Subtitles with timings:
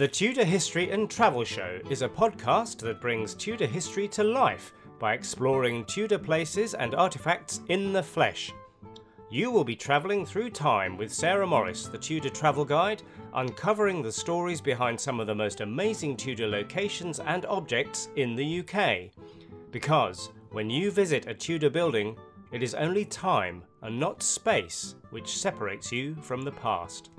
[0.00, 4.72] The Tudor History and Travel Show is a podcast that brings Tudor history to life
[4.98, 8.50] by exploring Tudor places and artifacts in the flesh.
[9.32, 14.10] You will be travelling through time with Sarah Morris, the Tudor travel guide, uncovering the
[14.10, 19.12] stories behind some of the most amazing Tudor locations and objects in the UK.
[19.70, 22.16] Because when you visit a Tudor building,
[22.50, 27.10] it is only time and not space which separates you from the past.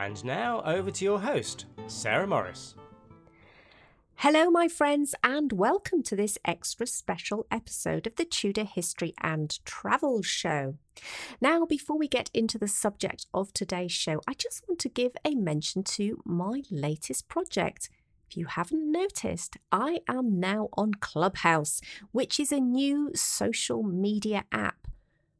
[0.00, 2.74] And now over to your host, Sarah Morris.
[4.16, 9.64] Hello, my friends, and welcome to this extra special episode of the Tudor History and
[9.64, 10.78] Travel Show.
[11.40, 15.12] Now, before we get into the subject of today's show, I just want to give
[15.24, 17.90] a mention to my latest project.
[18.30, 21.80] If you haven't noticed, I am now on Clubhouse,
[22.12, 24.86] which is a new social media app.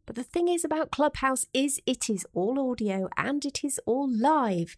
[0.04, 4.10] But the thing is about Clubhouse is it is all audio and it is all
[4.10, 4.76] live.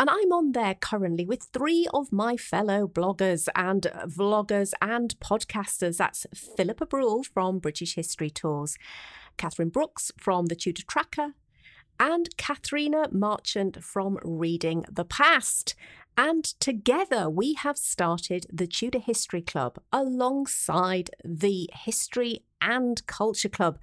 [0.00, 5.98] And I'm on there currently with three of my fellow bloggers and vloggers and podcasters.
[5.98, 8.78] That's Philippa Brewell from British History Tours,
[9.42, 11.34] Catherine Brooks from the Tudor Tracker,
[11.98, 15.74] and Katharina Marchant from Reading the Past.
[16.16, 23.80] And together we have started the Tudor History Club alongside the History and Culture Club.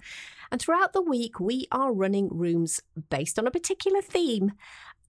[0.50, 4.52] And throughout the week, we are running rooms based on a particular theme.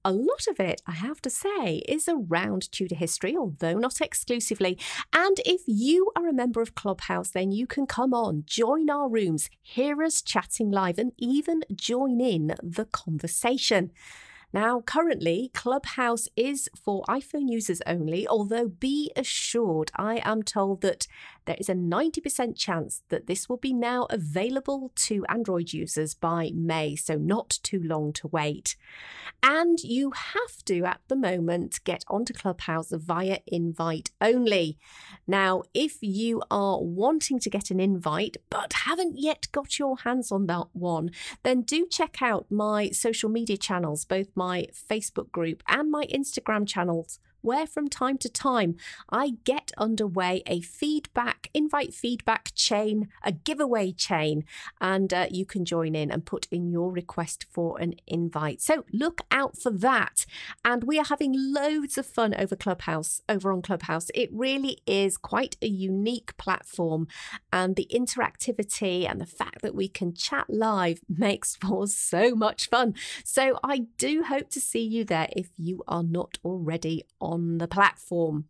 [0.03, 4.79] A lot of it, I have to say, is around Tudor history, although not exclusively.
[5.13, 9.07] And if you are a member of Clubhouse, then you can come on, join our
[9.07, 13.91] rooms, hear us chatting live, and even join in the conversation.
[14.53, 21.07] Now, currently, Clubhouse is for iPhone users only, although be assured, I am told that
[21.51, 26.51] there is a 90% chance that this will be now available to Android users by
[26.55, 28.77] May, so not too long to wait.
[29.43, 34.77] And you have to, at the moment, get onto Clubhouse via invite only.
[35.27, 40.31] Now, if you are wanting to get an invite but haven't yet got your hands
[40.31, 41.11] on that one,
[41.43, 46.65] then do check out my social media channels, both my Facebook group and my Instagram
[46.65, 48.75] channels where from time to time
[49.09, 54.43] I get underway a feedback, invite feedback chain, a giveaway chain,
[54.79, 58.61] and uh, you can join in and put in your request for an invite.
[58.61, 60.25] So look out for that.
[60.63, 64.07] And we are having loads of fun over Clubhouse, over on Clubhouse.
[64.13, 67.07] It really is quite a unique platform,
[67.51, 72.69] and the interactivity and the fact that we can chat live makes for so much
[72.69, 72.93] fun.
[73.23, 77.57] So I do hope to see you there if you are not already on on
[77.57, 78.45] the platform.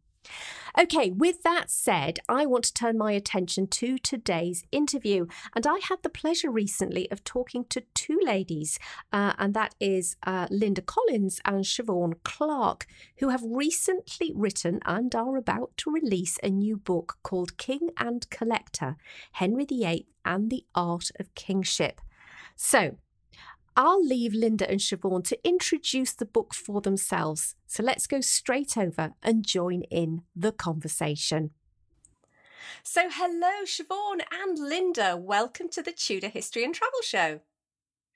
[0.79, 5.25] Okay, with that said, I want to turn my attention to today's interview.
[5.53, 8.79] And I had the pleasure recently of talking to two ladies,
[9.11, 12.87] uh, and that is uh, Linda Collins and Siobhan Clarke,
[13.17, 18.29] who have recently written and are about to release a new book called King and
[18.29, 18.95] Collector
[19.33, 21.99] Henry VIII and the Art of Kingship.
[22.55, 22.95] So,
[23.75, 27.55] I'll leave Linda and Siobhan to introduce the book for themselves.
[27.67, 31.51] So let's go straight over and join in the conversation.
[32.83, 35.15] So, hello, Siobhan and Linda.
[35.15, 37.39] Welcome to the Tudor History and Travel Show.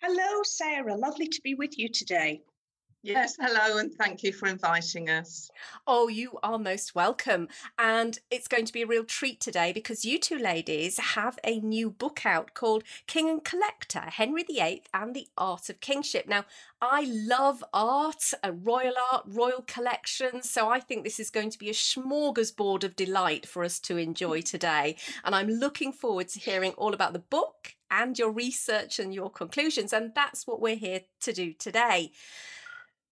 [0.02, 0.96] Hello, Sarah.
[0.96, 2.42] Lovely to be with you today.
[3.06, 5.52] Yes, hello, and thank you for inviting us.
[5.86, 7.50] Oh, you are most welcome.
[7.78, 11.60] And it's going to be a real treat today because you two ladies have a
[11.60, 16.28] new book out called King and Collector Henry VIII and the Art of Kingship.
[16.28, 16.46] Now,
[16.82, 20.50] I love art, a royal art, royal collections.
[20.50, 23.98] So I think this is going to be a smorgasbord of delight for us to
[23.98, 24.96] enjoy today.
[25.24, 29.30] And I'm looking forward to hearing all about the book and your research and your
[29.30, 29.94] conclusions.
[29.94, 32.12] And that's what we're here to do today.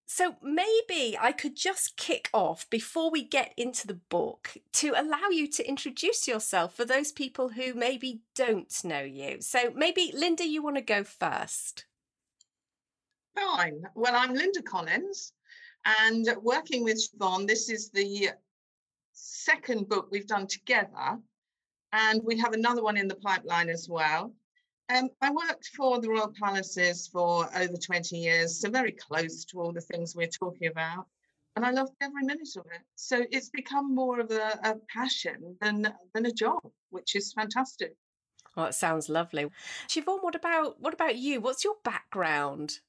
[0.06, 5.28] So maybe I could just kick off before we get into the book to allow
[5.30, 9.40] you to introduce yourself for those people who maybe don't know you.
[9.40, 11.86] So maybe, Linda, you want to go first?
[13.34, 13.82] Fine.
[13.94, 15.32] Well, I'm Linda Collins
[15.84, 18.30] and working with Siobhan, this is the
[19.12, 21.18] second book we've done together.
[21.92, 24.34] And we have another one in the pipeline as well.
[24.90, 29.60] Um, I worked for the Royal Palaces for over 20 years, so very close to
[29.60, 31.06] all the things we're talking about.
[31.56, 32.82] And I loved every minute of it.
[32.96, 36.60] So it's become more of a, a passion than than a job,
[36.90, 37.94] which is fantastic.
[38.56, 39.50] Oh, it sounds lovely.
[39.88, 41.40] Siobhan, what about what about you?
[41.40, 42.80] What's your background?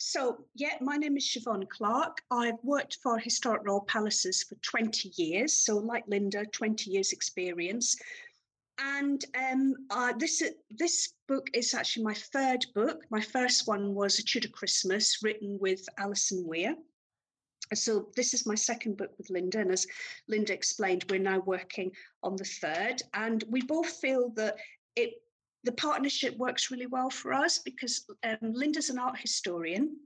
[0.00, 2.22] So, yeah, my name is Siobhan Clarke.
[2.30, 5.52] I've worked for Historic Royal Palaces for 20 years.
[5.52, 7.96] So, like Linda, 20 years experience.
[8.78, 13.04] And um, uh, this this book is actually my third book.
[13.10, 16.76] My first one was A Tudor Christmas, written with Alison Weir.
[17.74, 19.86] So this is my second book with Linda, and as
[20.28, 21.92] Linda explained, we're now working
[22.22, 24.56] on the third, and we both feel that
[24.96, 25.14] it
[25.64, 29.96] the partnership works really well for us because um, Linda's an art historian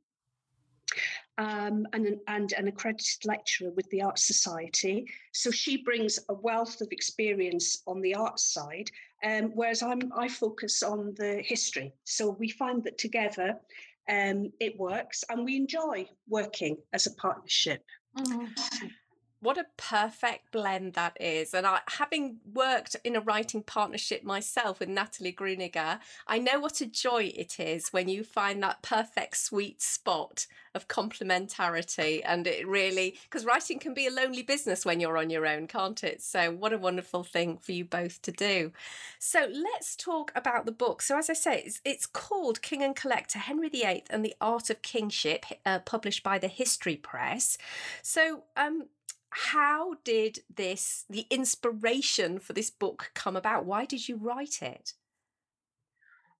[1.39, 5.09] um, and, an, and an accredited lecturer with the Art Society.
[5.33, 8.91] So she brings a wealth of experience on the art side,
[9.25, 11.93] um, whereas I'm, I focus on the history.
[12.05, 13.59] So we find that together
[14.09, 17.85] um, it works and we enjoy working as a partnership.
[18.19, 18.87] Mm-hmm
[19.43, 21.53] what a perfect blend that is.
[21.53, 25.99] And I, having worked in a writing partnership myself with Natalie Grueninger,
[26.29, 30.47] I know what a joy it is when you find that perfect sweet spot
[30.77, 32.23] of complementarity.
[32.25, 35.67] And it really, because writing can be a lonely business when you're on your own,
[35.67, 36.23] can't it?
[36.23, 38.71] So, what a wonderful thing for you both to do.
[39.19, 41.03] So, let's talk about the book.
[41.03, 44.71] So, as I say, it's, it's called King and Collector Henry VIII and the Art
[44.71, 47.59] of Kingship, uh, published by the History Press.
[48.03, 48.87] So, um,
[49.33, 53.65] how did this the inspiration for this book come about?
[53.65, 54.93] Why did you write it?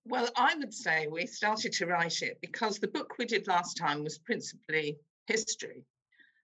[0.05, 3.77] Well i would say we started to write it because the book we did last
[3.77, 4.97] time was principally
[5.27, 5.85] history.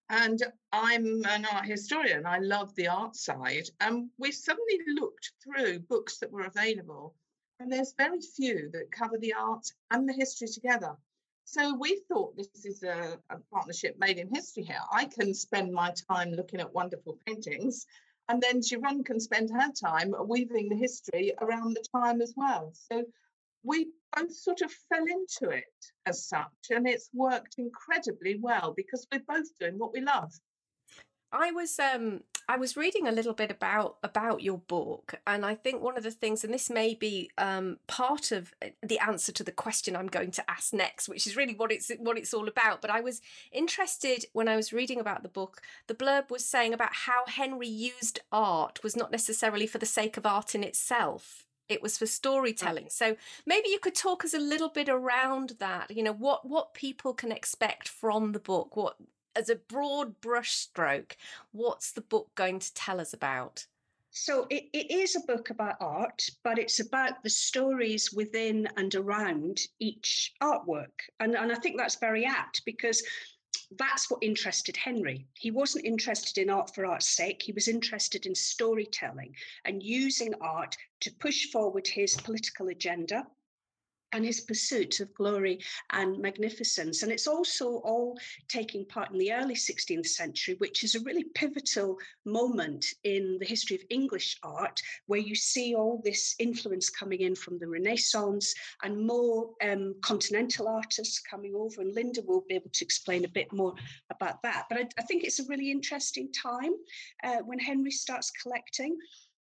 [0.09, 0.41] And
[0.71, 2.25] i'm an art historian.
[2.25, 3.69] I love the art side.
[3.79, 7.15] And we suddenly looked through books that were available
[7.59, 10.95] and there's very few that cover the art and the history together
[11.51, 14.81] so we thought this is a, a, partnership made in history here.
[14.91, 17.87] I can spend my time looking at wonderful paintings,
[18.27, 22.71] and then Siobhan can spend her time weaving the history around the time as well.
[22.73, 23.03] So
[23.63, 25.63] we both sort of fell into it
[26.05, 30.31] as such, and it's worked incredibly well because we're both doing what we love.
[31.31, 35.53] I was um I was reading a little bit about about your book, and I
[35.53, 39.31] think one of the things, and this may be um, part of uh, the answer
[39.33, 42.33] to the question I'm going to ask next, which is really what it's what it's
[42.33, 42.81] all about.
[42.81, 45.61] But I was interested when I was reading about the book.
[45.85, 50.17] The blurb was saying about how Henry used art was not necessarily for the sake
[50.17, 54.39] of art in itself it was for storytelling so maybe you could talk us a
[54.39, 58.95] little bit around that you know what what people can expect from the book what
[59.39, 61.13] as a broad brushstroke,
[61.53, 63.65] what's the book going to tell us about?
[64.11, 68.93] So it, it is a book about art, but it's about the stories within and
[68.95, 70.91] around each artwork.
[71.21, 73.01] And, and I think that's very apt because
[73.77, 75.25] that's what interested Henry.
[75.35, 77.41] He wasn't interested in art for art's sake.
[77.41, 79.33] He was interested in storytelling
[79.63, 83.25] and using art to push forward his political agenda
[84.11, 85.59] and his pursuit of glory
[85.91, 87.03] and magnificence.
[87.03, 88.17] And it's also all
[88.47, 93.45] taking part in the early 16th century, which is a really pivotal moment in the
[93.45, 98.53] history of English art, where you see all this influence coming in from the Renaissance
[98.83, 101.81] and more um, continental artists coming over.
[101.81, 103.73] And Linda will be able to explain a bit more
[104.09, 104.65] about that.
[104.69, 106.73] But I, I think it's a really interesting time
[107.23, 108.97] uh, when Henry starts collecting.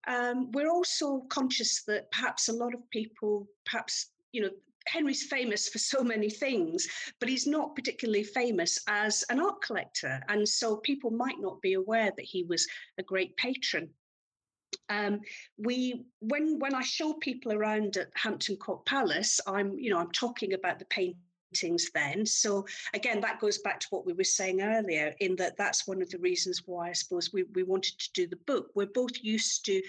[0.08, 4.50] Um, we're also conscious that perhaps a lot of people perhaps you know,
[4.88, 6.88] Henry's famous for so many things,
[7.20, 10.22] but he's not particularly famous as an art collector.
[10.28, 12.68] And so people might not be aware that he was
[12.98, 13.90] a great patron.
[14.88, 15.22] Um,
[15.58, 20.12] we when when I show people around at Hampton Court Palace, I'm you know I'm
[20.12, 22.26] talking about the paintings then.
[22.26, 26.02] So again, that goes back to what we were saying earlier, in that that's one
[26.02, 28.68] of the reasons why I suppose we, we wanted to do the book.
[28.76, 29.82] We're both used to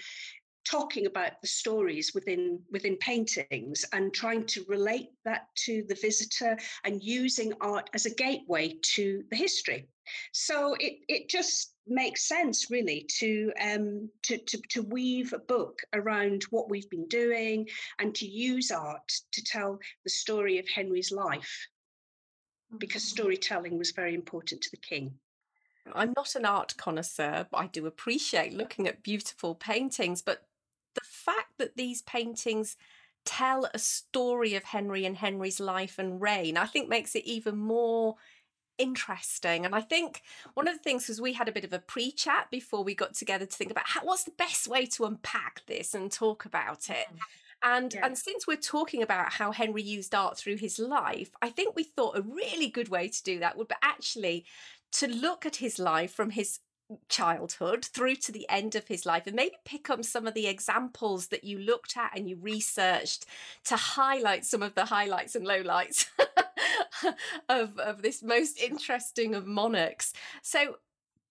[0.69, 6.57] talking about the stories within within paintings and trying to relate that to the visitor
[6.83, 9.87] and using art as a gateway to the history
[10.33, 15.79] so it it just makes sense really to um to, to to weave a book
[15.93, 17.67] around what we've been doing
[17.99, 21.67] and to use art to tell the story of henry's life
[22.77, 23.21] because mm-hmm.
[23.21, 25.13] storytelling was very important to the king
[25.93, 30.21] I'm not an art connoisseur, but I do appreciate looking at beautiful paintings.
[30.21, 30.43] But
[31.23, 32.77] fact that these paintings
[33.25, 37.57] tell a story of Henry and Henry's life and reign, I think makes it even
[37.57, 38.15] more
[38.77, 39.65] interesting.
[39.65, 40.23] And I think
[40.55, 43.13] one of the things was we had a bit of a pre-chat before we got
[43.13, 46.89] together to think about how, what's the best way to unpack this and talk about
[46.89, 47.05] it.
[47.63, 48.05] And yeah.
[48.05, 51.83] and since we're talking about how Henry used art through his life, I think we
[51.83, 54.45] thought a really good way to do that would be actually
[54.93, 56.59] to look at his life from his
[57.09, 60.47] childhood through to the end of his life and maybe pick up some of the
[60.47, 63.25] examples that you looked at and you researched
[63.65, 66.07] to highlight some of the highlights and lowlights
[67.49, 70.13] of, of this most interesting of monarchs.
[70.41, 70.77] So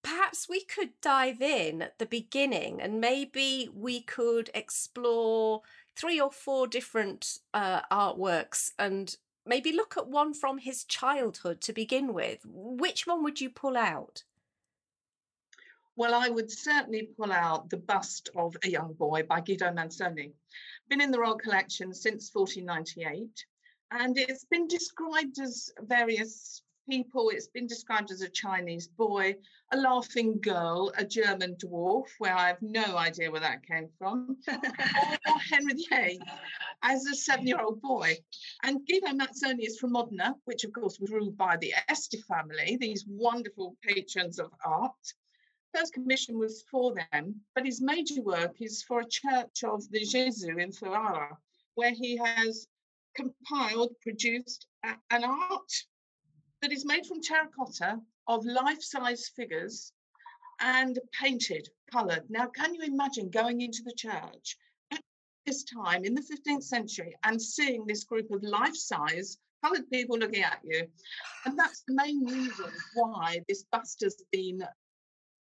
[0.03, 5.63] perhaps we could dive in at the beginning and maybe we could explore
[5.97, 11.73] three or four different uh, artworks and maybe look at one from his childhood to
[11.73, 12.41] begin with.
[12.45, 14.25] Which one would you pull out?
[15.97, 20.33] Well, I would certainly pull out the bust of a young boy by Guido Mazzoni.
[20.89, 23.45] Been in the Royal Collection since 1498,
[23.91, 27.31] and it's been described as various people.
[27.31, 29.35] It's been described as a Chinese boy,
[29.73, 34.37] a laughing girl, a German dwarf, where I have no idea where that came from,
[34.49, 36.21] or Henry VIII
[36.83, 38.17] as a seven year old boy.
[38.63, 42.77] And Guido Mazzoni is from Modena, which of course was ruled by the Este family,
[42.81, 45.15] these wonderful patrons of art.
[45.75, 50.01] First commission was for them, but his major work is for a church of the
[50.01, 51.39] Gesù in Ferrara,
[51.75, 52.67] where he has
[53.15, 55.73] compiled, produced an art
[56.61, 59.93] that is made from terracotta of life-size figures
[60.61, 62.29] and painted, coloured.
[62.29, 64.57] Now, can you imagine going into the church
[64.91, 65.03] at
[65.47, 70.43] this time in the 15th century and seeing this group of life-size coloured people looking
[70.43, 70.87] at you?
[71.45, 74.63] And that's the main reason why this bust has been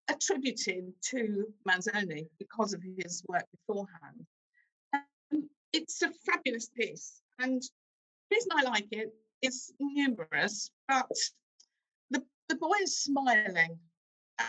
[0.10, 4.26] attributed to Mazzoni because of his work beforehand.
[4.94, 7.22] Um, it's a fabulous piece.
[7.40, 11.12] And the reason I like it is numerous, but
[12.10, 13.80] the, the boy is smiling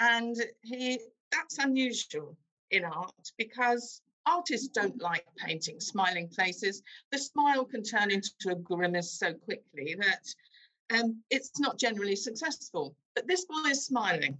[0.00, 1.00] and he
[1.32, 2.36] that's unusual
[2.70, 6.82] in art because artists don't like painting smiling faces.
[7.12, 12.94] The smile can turn into a grimace so quickly that um, it's not generally successful.
[13.14, 14.38] But this boy is smiling.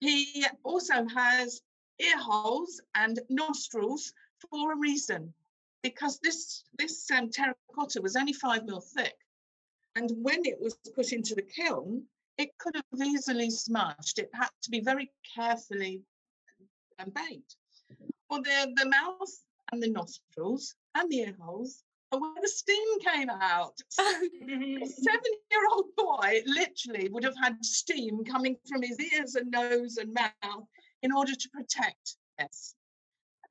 [0.00, 1.60] He also has
[2.00, 4.12] ear holes and nostrils
[4.50, 5.34] for a reason,
[5.82, 9.16] because this this um, terracotta was only five mil thick,
[9.96, 12.06] and when it was put into the kiln,
[12.38, 14.18] it could have easily smudged.
[14.18, 16.02] It had to be very carefully
[16.98, 17.56] um, baked.
[18.30, 19.32] Well, the, the mouth
[19.72, 21.82] and the nostrils and the ear holes
[22.18, 23.74] where the steam came out.
[23.90, 29.96] So a seven-year-old boy literally would have had steam coming from his ears and nose
[29.98, 30.64] and mouth
[31.02, 32.74] in order to protect this.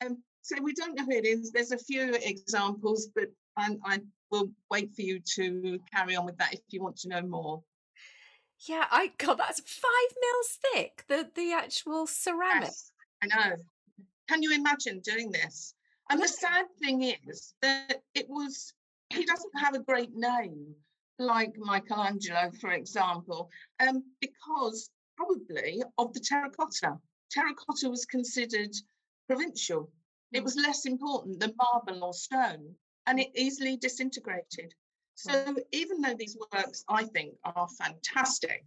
[0.03, 1.51] Um, so we don't know who it is.
[1.51, 3.99] There's a few examples, but I, I
[4.31, 7.63] will wait for you to carry on with that if you want to know more.
[8.67, 11.05] Yeah, I God, that's five mils thick.
[11.07, 12.63] The the actual ceramic.
[12.63, 12.91] Yes,
[13.23, 13.55] I know.
[14.27, 15.73] Can you imagine doing this?
[16.09, 18.73] And the sad thing is that it was
[19.11, 20.75] he doesn't have a great name
[21.17, 23.49] like Michelangelo, for example,
[23.79, 26.97] um, because probably of the terracotta.
[27.31, 28.73] Terracotta was considered
[29.27, 29.91] provincial.
[30.31, 32.75] It was less important than marble or stone
[33.05, 34.73] and it easily disintegrated.
[35.15, 38.63] So even though these works, I think, are fantastic,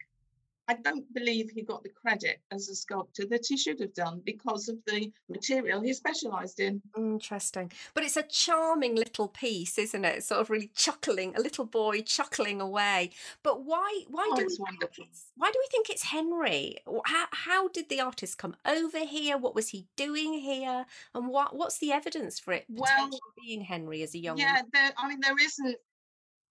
[0.73, 4.23] I don't believe he got the credit as a sculptor that he should have done
[4.25, 5.13] because of the mm.
[5.29, 6.81] material he specialised in.
[6.97, 7.73] Interesting.
[7.95, 10.25] But it's a charming little piece, isn't it?
[10.25, 13.11] Sort of really chuckling, a little boy chuckling away.
[13.43, 16.79] But why why oh, do we think it's, why do we think it's Henry?
[17.05, 19.37] How how did the artist come over here?
[19.37, 20.87] What was he doing here?
[21.15, 23.11] And what what's the evidence for it well,
[23.45, 25.77] being Henry as a young Yeah, there, I mean there isn't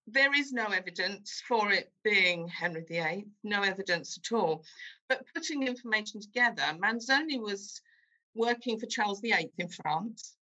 [0.08, 4.64] there is no evidence for it being Henry VIII, no evidence at all.
[5.08, 7.82] But putting information together, Mazzoni was
[8.36, 10.36] working for Charles VIII in France,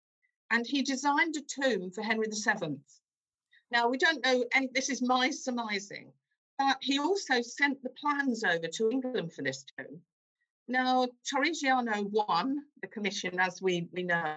[0.51, 2.79] and he designed a tomb for Henry VII.
[3.71, 6.13] Now, we don't know, and this is my surmising,
[6.59, 10.01] but he also sent the plans over to England for this tomb.
[10.67, 14.37] Now, Torrigiano won the commission, as we, we know,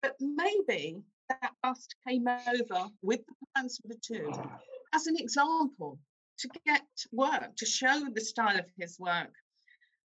[0.00, 1.02] but maybe
[1.40, 4.50] that bust came over with the plans for the tomb
[4.92, 5.98] as an example
[6.38, 9.32] to get work, to show the style of his work.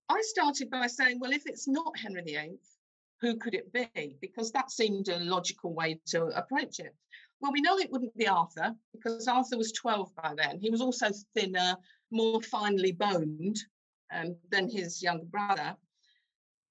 [0.09, 2.57] I started by saying, well, if it's not Henry VIII,
[3.21, 4.15] who could it be?
[4.21, 6.95] Because that seemed a logical way to approach it.
[7.41, 10.59] Well, we know it wouldn't be Arthur because Arthur was 12 by then.
[10.59, 11.75] He was also thinner,
[12.11, 13.57] more finely boned
[14.13, 15.75] um, than his younger brother.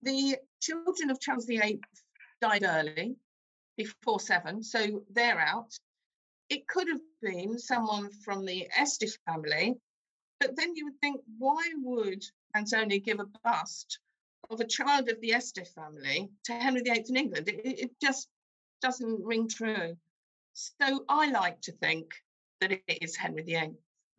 [0.03, 1.81] The children of Charles VIII
[2.41, 3.17] died early,
[3.77, 5.79] before seven, so they're out.
[6.49, 9.75] It could have been someone from the Este family,
[10.41, 12.25] but then you would think, why would
[12.57, 13.99] Mazzoni give a bust
[14.51, 17.49] of a child of the Este family to Henry VIII in England?
[17.49, 18.29] It, it just
[18.81, 19.97] doesn't ring true.
[20.53, 22.13] So I like to think
[22.61, 23.75] that it is Henry VIII.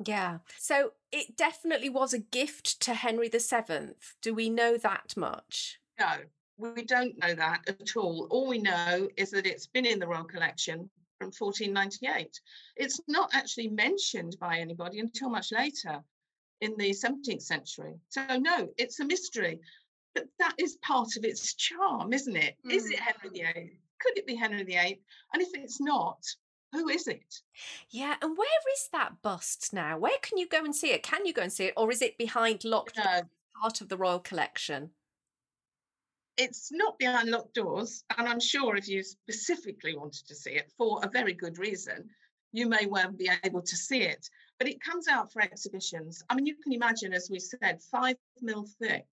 [0.06, 0.40] Yeah.
[0.58, 3.96] So it definitely was a gift to Henry VII.
[4.22, 5.80] Do we know that much?
[6.00, 6.18] No,
[6.58, 8.28] we don't know that at all.
[8.30, 12.40] All we know is that it's been in the Royal Collection from 1498.
[12.76, 16.04] It's not actually mentioned by anybody until much later
[16.62, 17.96] in the 17th century.
[18.10, 19.60] So, no, it's a mystery.
[20.16, 22.56] But that is part of its charm, isn't it?
[22.66, 22.72] Mm.
[22.72, 23.80] Is it Henry VIII?
[24.02, 25.02] Could it be Henry VIII?
[25.34, 26.24] And if it's not,
[26.72, 27.42] who is it?
[27.92, 29.98] Yeah, and where is that bust now?
[30.00, 31.04] Where can you go and see it?
[31.04, 33.22] Can you go and see it, or is it behind locked no.
[33.62, 34.90] part of the royal collection?
[36.38, 40.72] It's not behind locked doors, and I'm sure if you specifically wanted to see it
[40.78, 42.10] for a very good reason,
[42.52, 44.30] you may well be able to see it.
[44.60, 46.24] But it comes out for exhibitions.
[46.30, 49.06] I mean, you can imagine, as we said, five mil thick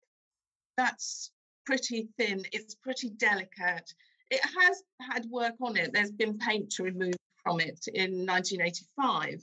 [0.77, 1.31] that's
[1.67, 3.93] pretty thin, it's pretty delicate.
[4.31, 5.93] It has had work on it.
[5.93, 9.43] There's been paint to remove from it in 1985.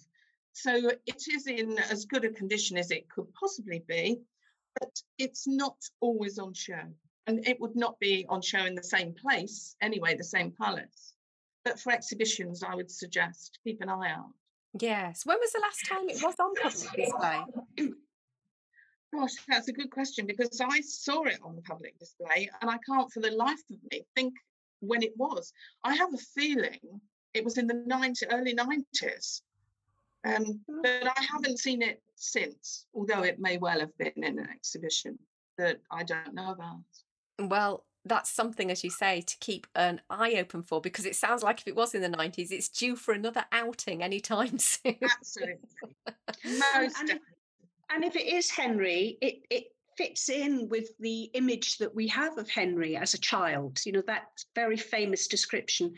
[0.54, 4.20] So it is in as good a condition as it could possibly be,
[4.80, 6.84] but it's not always on show.
[7.28, 11.14] And it would not be on show in the same place anyway, the same palace.
[11.64, 14.32] But for exhibitions, I would suggest keep an eye out.
[14.80, 15.26] Yes.
[15.26, 17.90] When was the last time it was on public display?
[19.14, 22.78] Gosh, that's a good question because I saw it on the public display and I
[22.90, 24.34] can't for the life of me think
[24.80, 25.52] when it was.
[25.84, 26.80] I have a feeling
[27.34, 29.42] it was in the 90, early 90s.
[30.24, 30.82] Um, hmm.
[30.84, 35.18] but I haven't seen it since, although it may well have been in an exhibition
[35.58, 36.84] that I don't know about.
[37.50, 41.44] Well, that's something, as you say, to keep an eye open for because it sounds
[41.44, 44.98] like if it was in the 90s, it's due for another outing anytime soon.
[45.04, 45.60] Absolutely.
[46.44, 47.20] Most and,
[47.94, 49.66] and if it is Henry, it, it
[49.98, 53.80] fits in with the image that we have of Henry as a child.
[53.86, 55.94] You know, that very famous description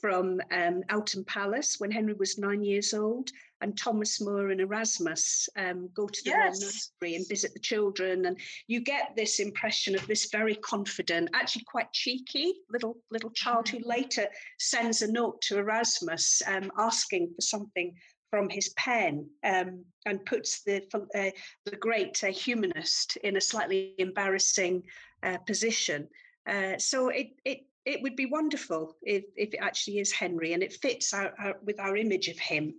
[0.00, 3.30] from um, Eltham Palace when Henry was nine years old,
[3.64, 6.60] and Thomas More and Erasmus um, go to the yes.
[6.60, 11.64] Nursery and visit the children, and you get this impression of this very confident, actually
[11.64, 13.86] quite cheeky little little child who mm.
[13.86, 14.26] later
[14.58, 17.94] sends a note to Erasmus um, asking for something
[18.28, 21.30] from his pen um, and puts the uh,
[21.64, 24.82] the great uh, humanist in a slightly embarrassing
[25.22, 26.06] uh, position.
[26.46, 30.62] Uh, so it it it would be wonderful if, if it actually is Henry and
[30.62, 32.74] it fits our, our with our image of him.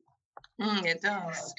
[0.61, 1.53] Mm, it does.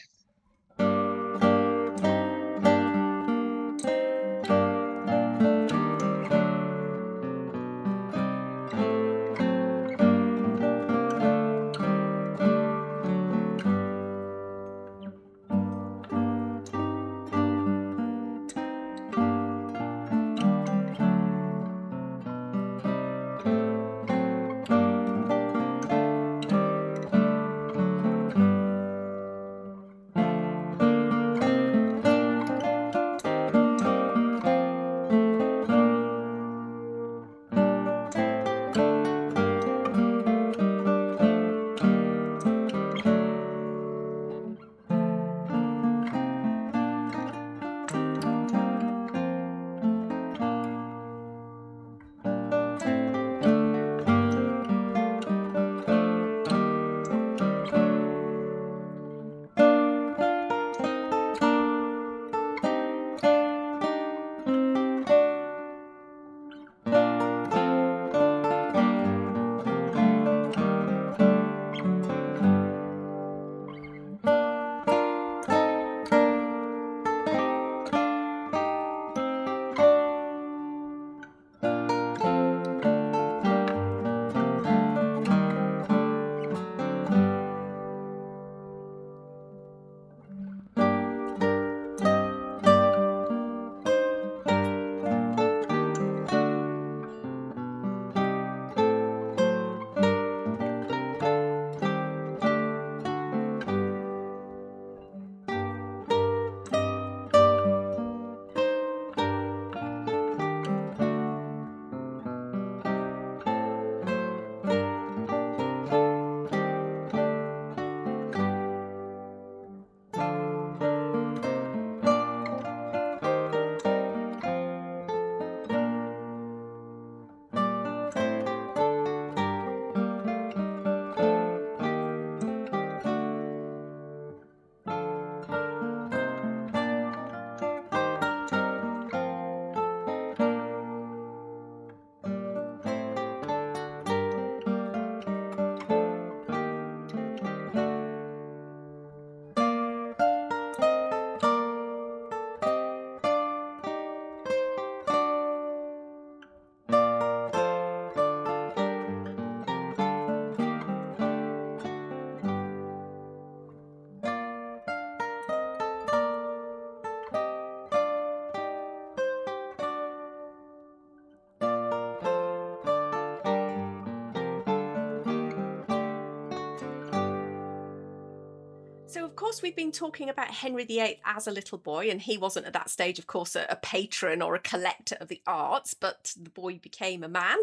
[179.57, 182.75] Course, we've been talking about Henry VIII as a little boy, and he wasn't at
[182.75, 186.51] that stage, of course, a, a, patron or a collector of the arts, but the
[186.51, 187.57] boy became a man.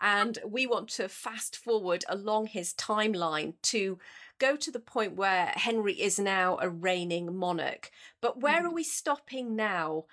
[0.00, 3.98] And we want to fast forward along his timeline to
[4.38, 7.90] go to the point where Henry is now a reigning monarch.
[8.20, 8.66] But where mm.
[8.66, 10.04] are we stopping now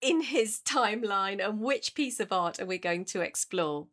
[0.00, 3.88] in his timeline, and which piece of art are we going to explore?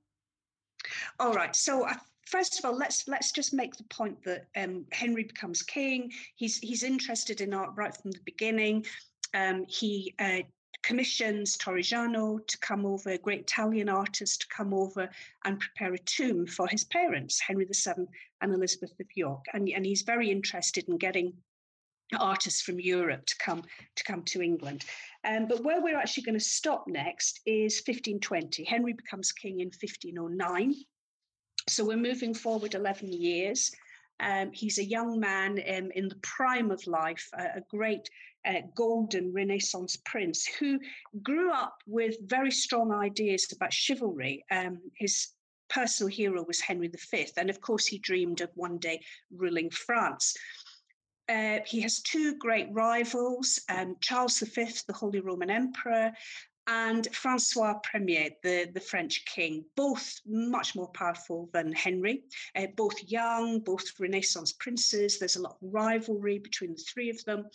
[1.19, 1.53] All right.
[1.55, 5.61] So, I first of all, let's let's just make the point that um, Henry becomes
[5.61, 6.11] king.
[6.35, 8.85] He's he's interested in art right from the beginning.
[9.33, 10.41] Um, he uh,
[10.85, 15.09] commissions Torrigiano to come over, a great Italian artist to come over
[15.43, 18.05] and prepare a tomb for his parents, Henry VII
[18.41, 19.43] and Elizabeth of York.
[19.53, 21.33] And, and he's very interested in getting
[22.19, 23.63] artists from Europe to come
[23.95, 24.85] to come to England.
[25.23, 28.63] Um, but where we're actually going to stop next is 1520.
[28.63, 30.75] Henry becomes king in 1509.
[31.67, 33.71] So we're moving forward 11 years.
[34.19, 38.07] Um, he's a young man um, in the prime of life, a, great
[38.45, 40.79] uh, golden Renaissance prince who
[41.23, 44.45] grew up with very strong ideas about chivalry.
[44.51, 45.29] Um, his
[45.69, 49.01] personal hero was Henry V, and of course, he dreamed of one day
[49.31, 50.35] ruling France.
[51.27, 56.11] Uh, he has two great rivals um, Charles V, the Holy Roman Emperor,
[56.67, 62.23] and Francois Premier, the, the French king, both much more powerful than Henry,
[62.55, 65.19] uh, both young, both Renaissance princes.
[65.19, 67.45] There's a lot of rivalry between the three of them.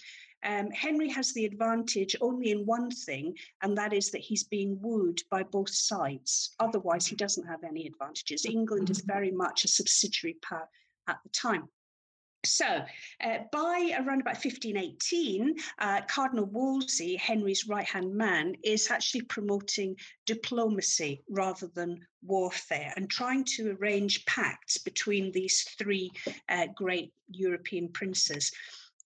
[0.45, 4.81] Um, Henry has the advantage only in one thing, and that is that he's being
[4.81, 6.55] wooed by both sides.
[6.61, 8.47] Otherwise, he doesn't have any advantages.
[8.47, 10.69] England is very much a subsidiary power
[11.09, 11.69] at the time.
[12.45, 12.85] So,
[13.23, 19.97] uh, by around about 1518, uh, Cardinal Wolsey, Henry's right hand man, is actually promoting
[20.25, 26.11] diplomacy rather than warfare and trying to arrange pacts between these three
[26.49, 28.51] uh, great European princes.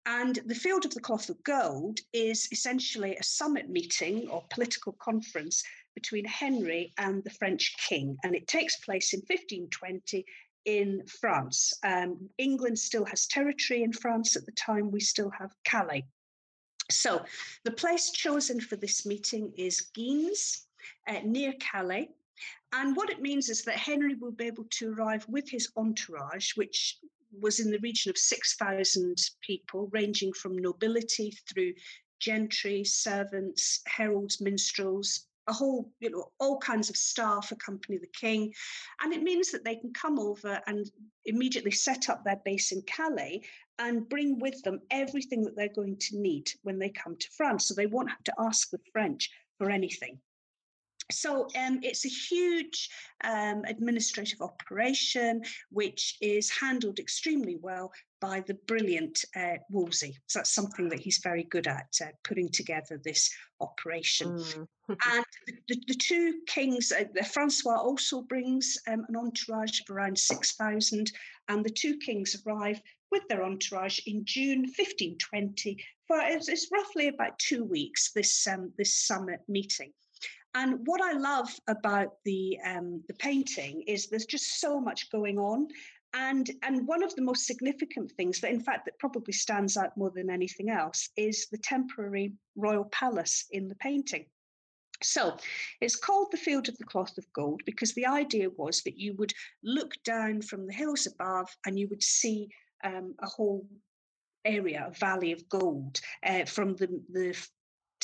[0.06, 4.92] And the Field of the Cloth of Gold is essentially a summit meeting or political
[4.92, 8.16] conference between Henry and the French king.
[8.22, 10.26] And it takes place in 1520
[10.64, 11.72] in France.
[11.82, 16.04] Um, England still has territory in France at the time, we still have Calais.
[16.90, 17.24] So
[17.64, 20.66] the place chosen for this meeting is Guines,
[21.08, 22.10] uh, near Calais.
[22.72, 26.52] And what it means is that Henry will be able to arrive with his entourage,
[26.56, 26.98] which
[27.40, 31.72] was in the region of 6,000 people, ranging from nobility through
[32.20, 38.52] gentry, servants, heralds, minstrels, a whole, you know, all kinds of staff accompany the king.
[39.02, 40.90] And it means that they can come over and
[41.26, 43.42] immediately set up their base in Calais
[43.78, 47.66] and bring with them everything that they're going to need when they come to France.
[47.66, 50.18] So they won't have to ask the French for anything.
[51.12, 52.88] So um, it's a huge
[53.22, 60.16] um, administrative operation, which is handled extremely well by the brilliant uh, Wolsey.
[60.28, 64.38] So that's something that he's very good at, uh, putting together this operation.
[64.38, 64.66] Mm.
[64.88, 65.24] and
[65.68, 71.12] the, the, two kings, uh, Francois also brings um, an entourage of around 6,000,
[71.48, 72.80] and the two kings arrive
[73.12, 78.72] with their entourage in June 1520 for it's, it's roughly about two weeks, this, um,
[78.76, 79.92] this summit meeting.
[80.54, 85.38] And what I love about the um, the painting is there's just so much going
[85.38, 85.68] on,
[86.14, 89.96] and and one of the most significant things that in fact that probably stands out
[89.96, 94.26] more than anything else is the temporary royal palace in the painting.
[95.02, 95.36] So
[95.80, 99.14] it's called the field of the cloth of gold because the idea was that you
[99.14, 102.48] would look down from the hills above and you would see
[102.84, 103.66] um, a whole
[104.44, 107.36] area, a valley of gold uh, from the, the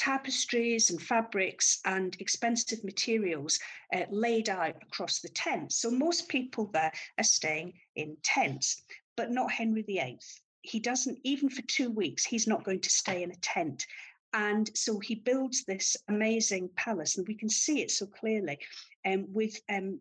[0.01, 3.61] tapestries and fabrics and expensive materials
[3.95, 5.71] uh, laid out across the tent.
[5.73, 8.83] So most people there are staying in tents,
[9.15, 10.19] but not Henry VIII.
[10.63, 13.87] He doesn't, even for two weeks, he's not going to stay in a tent.
[14.33, 18.59] And so he builds this amazing palace, and we can see it so clearly
[19.05, 20.01] um, with um,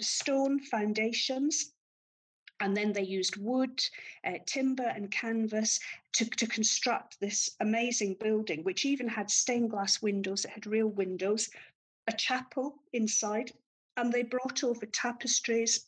[0.00, 1.72] stone foundations
[2.60, 3.82] and then they used wood,
[4.24, 5.78] uh, timber, and canvas
[6.12, 10.44] to, to construct this amazing building, which even had stained glass windows.
[10.44, 11.50] It had real windows,
[12.06, 13.52] a chapel inside,
[13.96, 15.86] and they brought over tapestries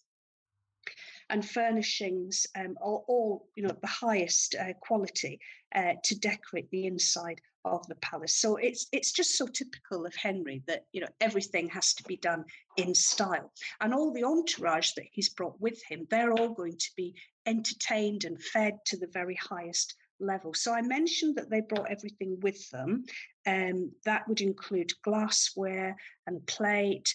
[1.30, 5.40] and furnishings, um, all, all, you know, the highest uh, quality
[5.74, 8.36] uh, to decorate the inside of the palace.
[8.36, 12.16] So it's it's just so typical of Henry that you know everything has to be
[12.16, 12.44] done
[12.76, 16.90] in style, and all the entourage that he's brought with him, they're all going to
[16.96, 17.14] be
[17.46, 20.52] entertained and fed to the very highest level.
[20.54, 23.04] So I mentioned that they brought everything with them.
[23.46, 27.14] Um, that would include glassware and plate,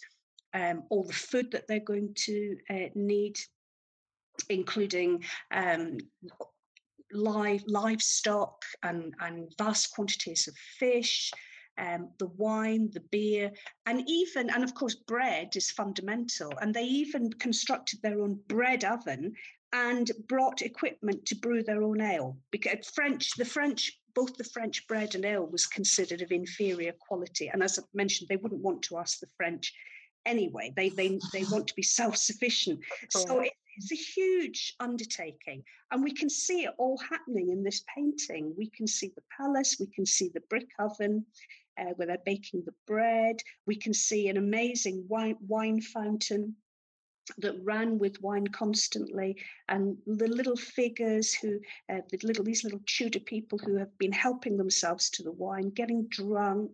[0.54, 3.38] um, all the food that they're going to uh, need,
[4.50, 5.98] including um,
[7.14, 11.32] live livestock and, and vast quantities of fish,
[11.78, 13.52] um, the wine, the beer,
[13.86, 16.54] and even, and of course, bread is fundamental.
[16.62, 19.34] And they even constructed their own bread oven
[19.74, 22.38] and brought equipment to brew their own ale.
[22.52, 27.48] Because French, the French, both the French bread and ale was considered of inferior quality.
[27.48, 29.74] And as I mentioned, they wouldn't want to ask the French
[30.26, 30.72] anyway.
[30.76, 32.80] They they they want to be self-sufficient.
[33.10, 35.64] So it, it's a huge undertaking.
[35.92, 38.54] And we can see it all happening in this painting.
[38.58, 41.26] We can see the palace, we can see the brick oven,
[41.80, 43.42] uh, where they're baking the bread.
[43.66, 46.56] We can see an amazing wine, wine fountain
[47.38, 49.38] that ran with wine constantly
[49.70, 51.58] and the little figures who
[51.90, 55.70] uh, the little these little tudor people who have been helping themselves to the wine
[55.70, 56.72] getting drunk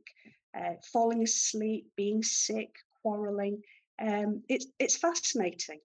[0.60, 3.62] uh, falling asleep being sick quarreling
[4.02, 5.80] um, it's it's fascinating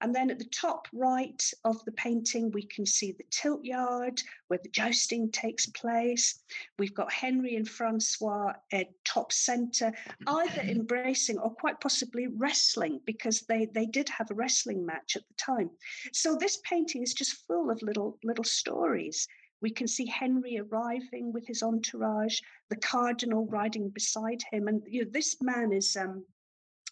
[0.00, 4.22] and then at the top right of the painting, we can see the tilt yard
[4.48, 6.40] where the jousting takes place.
[6.78, 9.92] We've got Henry and Francois at top centre,
[10.26, 15.26] either embracing or quite possibly wrestling because they, they did have a wrestling match at
[15.28, 15.70] the time.
[16.12, 19.26] So this painting is just full of little little stories.
[19.60, 22.38] We can see Henry arriving with his entourage,
[22.70, 26.24] the cardinal riding beside him, and you know, this man is um,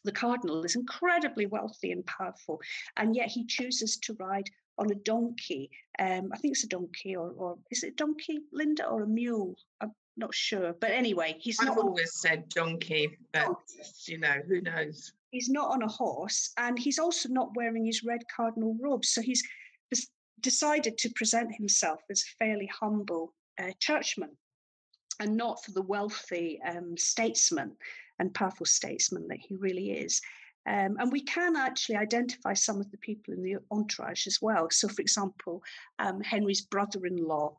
[0.07, 2.61] the cardinal is incredibly wealthy and powerful,
[2.97, 5.71] and yet he chooses to ride on a donkey.
[5.99, 9.07] Um, I think it's a donkey, or, or is it a donkey, Linda, or a
[9.07, 9.57] mule?
[9.81, 10.75] I'm not sure.
[10.81, 11.79] But anyway, he's I've not.
[11.79, 13.55] always said donkey, but
[14.07, 15.13] you know, who knows?
[15.31, 19.11] He's not on a horse, and he's also not wearing his red cardinal robes.
[19.11, 19.43] So he's
[20.41, 24.31] decided to present himself as a fairly humble uh, churchman
[25.21, 27.73] and not for the wealthy um, statesman
[28.19, 30.21] and powerful statesman that he really is.
[30.69, 34.69] Um, and we can actually identify some of the people in the entourage as well.
[34.71, 35.63] So, for example,
[36.01, 37.57] um, Henry's brother in law,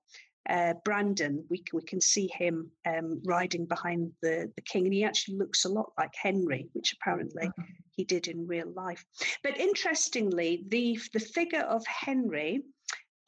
[0.50, 5.04] uh, Brandon, we, we can see him um, riding behind the, the king, and he
[5.04, 7.64] actually looks a lot like Henry, which apparently mm-hmm.
[7.96, 9.06] he did in real life.
[9.44, 12.64] But interestingly, the, the figure of Henry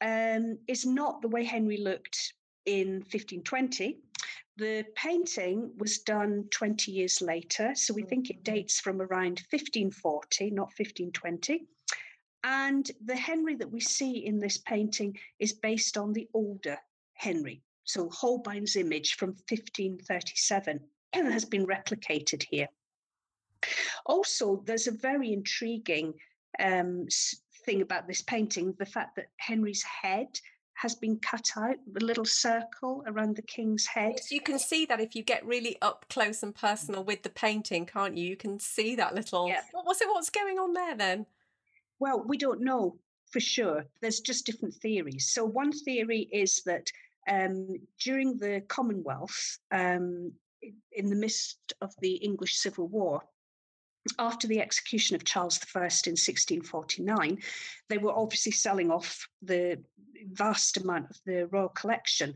[0.00, 2.34] um, is not the way Henry looked
[2.66, 3.98] in 1520.
[4.60, 8.54] The painting was done 20 years later, so we think it mm-hmm.
[8.56, 11.66] dates from around 1540, not 1520.
[12.44, 16.76] And the Henry that we see in this painting is based on the older
[17.14, 17.62] Henry.
[17.84, 20.80] So Holbein's image from 1537
[21.14, 22.68] has been replicated here.
[24.04, 26.12] Also, there's a very intriguing
[26.58, 27.06] um,
[27.64, 30.38] thing about this painting the fact that Henry's head
[30.80, 34.14] has been cut out, the little circle around the king's head.
[34.16, 37.28] Yes, you can see that if you get really up close and personal with the
[37.28, 38.26] painting, can't you?
[38.26, 39.46] You can see that little.
[39.46, 39.60] Yeah.
[39.72, 40.08] What was it?
[40.08, 41.26] What's going on there then?
[41.98, 42.96] Well, we don't know
[43.30, 43.84] for sure.
[44.00, 45.30] There's just different theories.
[45.30, 46.90] So one theory is that
[47.28, 50.32] um, during the Commonwealth, um,
[50.92, 53.20] in the midst of the English Civil War,
[54.18, 57.38] after the execution of Charles I in 1649,
[57.90, 59.78] they were obviously selling off the
[60.32, 62.34] vast amount of the royal collection.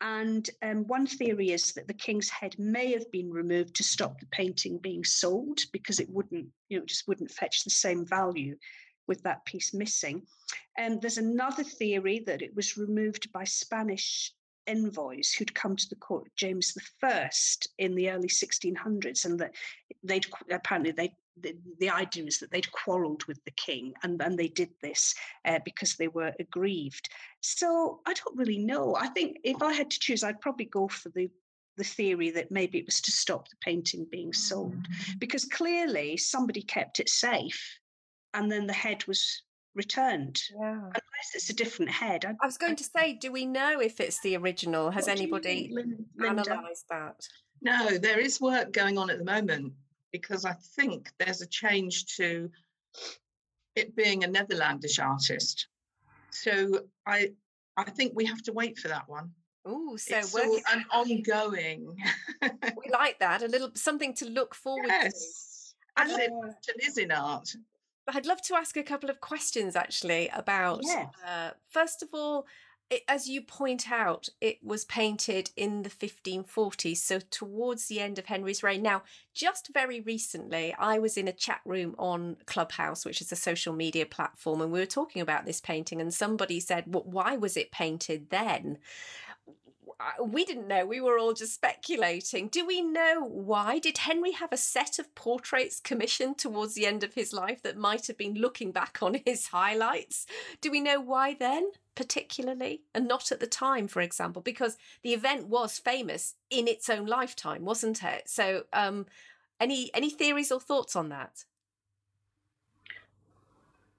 [0.00, 4.20] And um, one theory is that the king's head may have been removed to stop
[4.20, 8.56] the painting being sold because it wouldn't, you know, just wouldn't fetch the same value
[9.06, 10.22] with that piece missing.
[10.76, 14.32] And there's another theory that it was removed by Spanish
[14.66, 17.30] envoys who'd come to the court of James I
[17.78, 19.54] in the early 1600s, and that
[20.02, 24.38] they'd apparently they the, the idea is that they'd quarrelled with the king, and and
[24.38, 27.08] they did this uh, because they were aggrieved.
[27.40, 28.96] So I don't really know.
[28.96, 31.28] I think if I had to choose, I'd probably go for the
[31.76, 35.18] the theory that maybe it was to stop the painting being sold, mm.
[35.18, 37.78] because clearly somebody kept it safe,
[38.32, 39.42] and then the head was
[39.74, 40.40] returned.
[40.56, 40.76] Yeah.
[40.76, 42.24] Unless it's a different head.
[42.24, 44.90] I, I was going I, to say, do we know if it's the original?
[44.90, 45.74] Has anybody
[46.16, 47.26] analysed that?
[47.60, 49.72] No, there is work going on at the moment
[50.14, 52.48] because I think there's a change to
[53.74, 55.66] it being a Netherlandish artist.
[56.30, 57.32] So I
[57.76, 59.32] I think we have to wait for that one.
[59.66, 61.96] Oh, so it's all an ongoing.
[62.40, 63.42] we like that.
[63.42, 65.74] A little something to look forward yes.
[65.96, 66.04] to.
[66.04, 66.30] As it
[66.86, 67.48] is in art.
[68.06, 71.08] But I'd love to ask a couple of questions actually about, yes.
[71.26, 72.46] uh, first of all,
[72.90, 78.18] it, as you point out, it was painted in the 1540s, so towards the end
[78.18, 78.82] of Henry's reign.
[78.82, 79.02] Now,
[79.34, 83.72] just very recently, I was in a chat room on Clubhouse, which is a social
[83.72, 87.56] media platform, and we were talking about this painting, and somebody said, well, Why was
[87.56, 88.78] it painted then?
[90.22, 90.86] we didn't know.
[90.86, 92.48] We were all just speculating.
[92.48, 93.78] Do we know why?
[93.78, 97.76] Did Henry have a set of portraits commissioned towards the end of his life that
[97.76, 100.26] might have been looking back on his highlights?
[100.60, 101.70] Do we know why then?
[101.94, 106.88] Particularly and not at the time, for example, because the event was famous in its
[106.88, 108.28] own lifetime, wasn't it?
[108.28, 109.06] So, um,
[109.60, 111.44] any any theories or thoughts on that?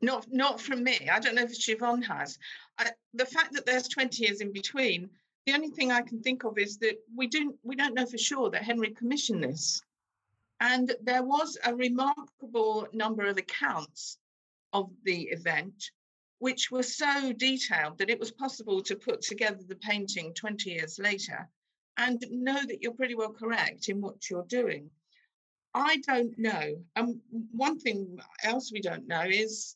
[0.02, 1.10] Not not from me.
[1.12, 2.38] I don't know if Siobhan has.
[2.78, 5.10] I, the fact that there's 20 years in between,
[5.46, 8.18] the only thing I can think of is that we don't we don't know for
[8.18, 9.82] sure that Henry commissioned this.
[10.60, 14.18] And there was a remarkable number of accounts
[14.74, 15.92] of the event,
[16.40, 21.00] which were so detailed that it was possible to put together the painting 20 years
[21.00, 21.50] later
[21.98, 24.90] and know that you're pretty well correct in what you're doing.
[25.74, 26.78] I don't know.
[26.96, 27.22] And um,
[27.52, 29.76] one thing else we don't know is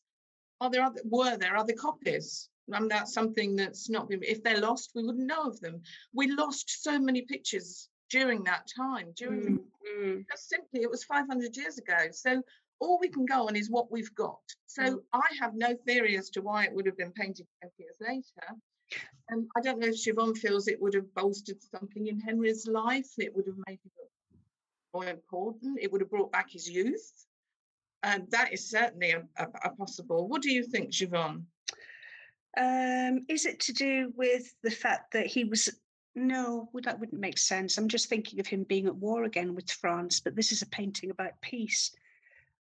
[0.62, 2.50] are there other were there other copies?
[2.72, 5.82] And that's something that's not been if they're lost, we wouldn't know of them.
[6.14, 10.20] We lost so many pictures during that time, during mm-hmm.
[10.30, 11.98] just simply it was 500 years ago.
[12.12, 12.42] So
[12.80, 14.40] all we can go on is what we've got.
[14.68, 14.98] So mm.
[15.14, 18.56] I have no theory as to why it would have been painted 20 years later.
[19.30, 23.10] And I don't know if Siobhan feels it would have bolstered something in Henry's life.
[23.18, 23.92] It would have made him
[24.94, 25.80] more important.
[25.82, 27.26] It would have brought back his youth.
[28.02, 30.28] And that is certainly a, a, a possible.
[30.28, 31.44] What do you think, Siobhan?
[32.58, 35.70] Um, is it to do with the fact that he was
[36.16, 37.78] no, that wouldn't make sense.
[37.78, 40.68] I'm just thinking of him being at war again with France, but this is a
[40.68, 41.92] painting about peace.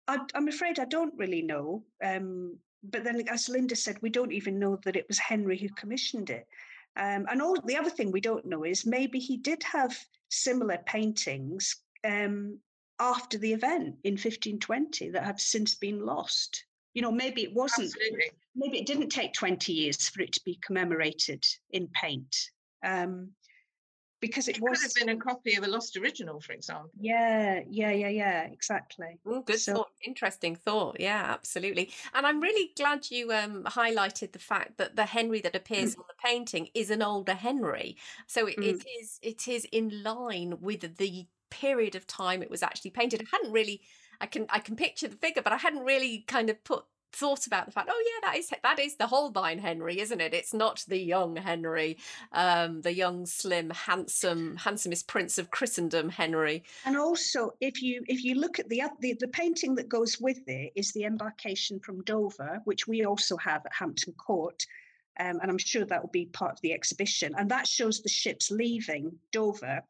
[0.08, 1.84] I, am afraid I don't really know.
[2.04, 5.70] Um, but then, as Linda said, we don't even know that it was Henry who
[5.70, 6.48] commissioned it.
[6.96, 9.98] Um, and all the other thing we don't know is maybe he did have
[10.30, 12.60] similar paintings um,
[13.00, 16.66] after the event in 1520 that have since been lost.
[16.94, 17.88] You know, maybe it wasn't.
[17.88, 18.32] Absolutely.
[18.56, 22.36] Maybe it didn't take 20 years for it to be commemorated in paint.
[22.86, 23.32] Um,
[24.24, 26.90] because it, it was could have been a copy of a lost original, for example.
[26.98, 29.20] Yeah, yeah, yeah, yeah, exactly.
[29.28, 30.96] Mm, good so, thought, interesting thought.
[30.98, 31.92] Yeah, absolutely.
[32.14, 36.00] And I'm really glad you um, highlighted the fact that the Henry that appears mm.
[36.00, 37.98] on the painting is an older Henry.
[38.28, 38.64] So it, mm.
[38.64, 43.22] it is it is in line with the period of time it was actually painted.
[43.22, 43.82] I hadn't really
[44.22, 47.48] I can I can picture the figure, but I hadn't really kind of put thought
[47.48, 50.34] about the fact, oh yeah, that is that is the Holbein Henry, isn't it?
[50.34, 51.98] It's not the young Henry,
[52.32, 56.64] um, the young, slim, handsome, handsomest prince of Christendom, Henry.
[56.86, 60.40] And also, if you if you look at the the, the painting that goes with
[60.48, 64.66] it is the embarkation from Dover, which we also have at Hampton Court.
[65.20, 67.36] Um, and I'm sure that will be part of the exhibition.
[67.38, 69.82] And that shows the ships leaving Dover.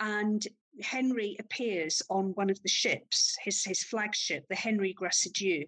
[0.00, 0.44] And
[0.82, 5.66] Henry appears on one of the ships, his, his flagship, the Henry Gracedieu.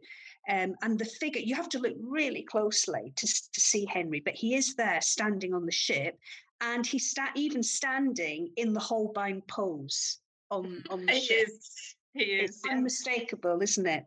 [0.49, 4.35] Um, and the figure, you have to look really closely to, to see Henry, but
[4.35, 6.19] he is there standing on the ship
[6.61, 10.19] and he's sta- even standing in the Holbein pose
[10.51, 11.49] on, on the he ship.
[11.49, 11.97] Is.
[12.15, 12.51] He is.
[12.51, 12.73] It's yeah.
[12.73, 14.07] unmistakable, isn't it?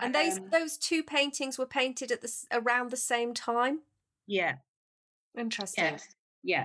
[0.00, 3.80] And those um, those two paintings were painted at the around the same time.
[4.26, 4.54] Yeah.
[5.36, 5.84] Interesting.
[5.84, 6.08] Yes.
[6.42, 6.64] Yeah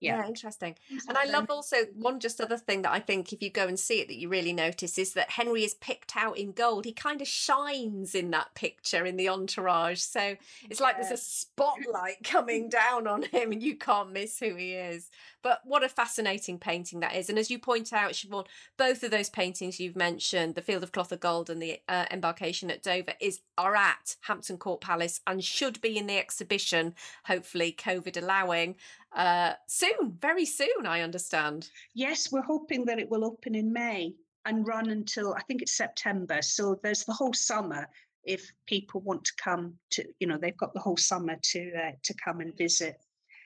[0.00, 0.18] yeah.
[0.18, 0.26] yeah.
[0.26, 0.76] interesting.
[1.08, 3.78] And I love also one just other thing that I think if you go and
[3.78, 6.84] see it that you really notice is that Henry is picked out in gold.
[6.84, 10.00] He kind of shines in that picture in the entourage.
[10.00, 10.36] So
[10.68, 14.72] it's like there's a spotlight coming down on him and you can't miss who he
[14.74, 15.10] is.
[15.42, 17.28] But what a fascinating painting that is.
[17.28, 20.92] And as you point out, Siobhan, both of those paintings you've mentioned, the Field of
[20.92, 25.20] Cloth of Gold and the uh, embarkation at Dover, is are at Hampton Court Palace
[25.26, 28.76] and should be in the exhibition, hopefully COVID allowing,
[29.14, 31.68] uh, soon, very soon, I understand.
[31.94, 35.76] Yes, we're hoping that it will open in May and run until I think it's
[35.76, 36.42] September.
[36.42, 37.88] So there's the whole summer
[38.24, 41.92] if people want to come to, you know, they've got the whole summer to uh,
[42.02, 42.96] to come and visit.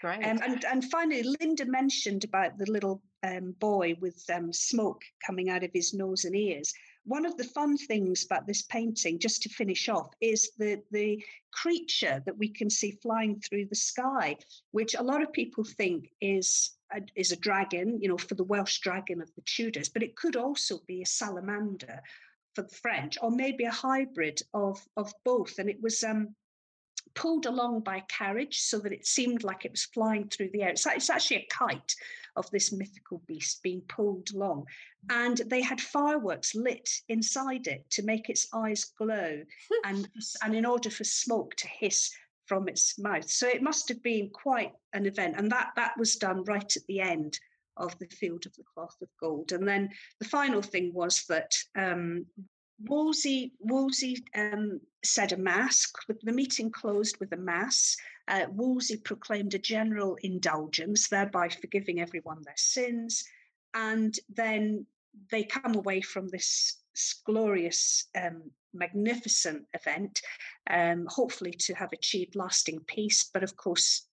[0.01, 0.25] Great.
[0.25, 5.49] Um, and and finally, Linda mentioned about the little um, boy with um, smoke coming
[5.49, 6.73] out of his nose and ears.
[7.05, 11.23] One of the fun things about this painting, just to finish off, is the, the
[11.53, 14.37] creature that we can see flying through the sky,
[14.71, 18.45] which a lot of people think is a, is a dragon, you know, for the
[18.45, 22.01] Welsh dragon of the Tudors, but it could also be a salamander
[22.55, 25.59] for the French, or maybe a hybrid of, of both.
[25.59, 26.35] And it was um,
[27.15, 30.71] pulled along by carriage so that it seemed like it was flying through the air.
[30.71, 31.95] It's, it's actually a kite
[32.37, 34.67] of this mythical beast being pulled along.
[35.11, 39.43] And they had fireworks lit inside it to make its eyes glow
[39.85, 40.09] and,
[40.43, 42.11] and in order for smoke to hiss
[42.47, 43.31] from its mouth.
[43.31, 45.37] So it must have been quite an event.
[45.37, 47.39] And that, that was done right at the end
[47.77, 49.53] of the field of the cloth of gold.
[49.53, 49.89] And then
[50.21, 52.27] the final thing was that um,
[52.85, 55.91] Wolsey, Wolsey um, said a mass.
[56.23, 57.97] The meeting closed with a mass.
[58.29, 63.25] Uh, Wolsey proclaimed a general indulgence, thereby forgiving everyone their sins.
[63.75, 64.87] And then
[65.31, 66.79] they come away from this
[67.25, 70.21] glorious um, magnificent event,
[70.71, 73.25] um, hopefully to have achieved lasting peace.
[73.25, 74.07] But of course,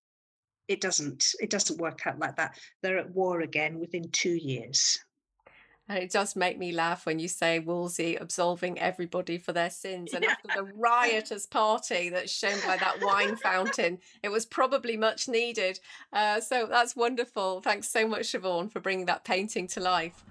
[0.68, 1.26] it doesn't.
[1.40, 2.58] It doesn't work out like that.
[2.82, 5.00] They're at war again within two years.
[5.90, 10.14] And it does make me laugh when you say Wolsey absolving everybody for their sins.
[10.14, 10.32] And yeah.
[10.32, 15.80] after the riotous party that's shown by that wine fountain, it was probably much needed.
[16.14, 17.62] Uh, so that's wonderful.
[17.62, 20.24] Thanks so much, Siobhan, for bringing that painting to life.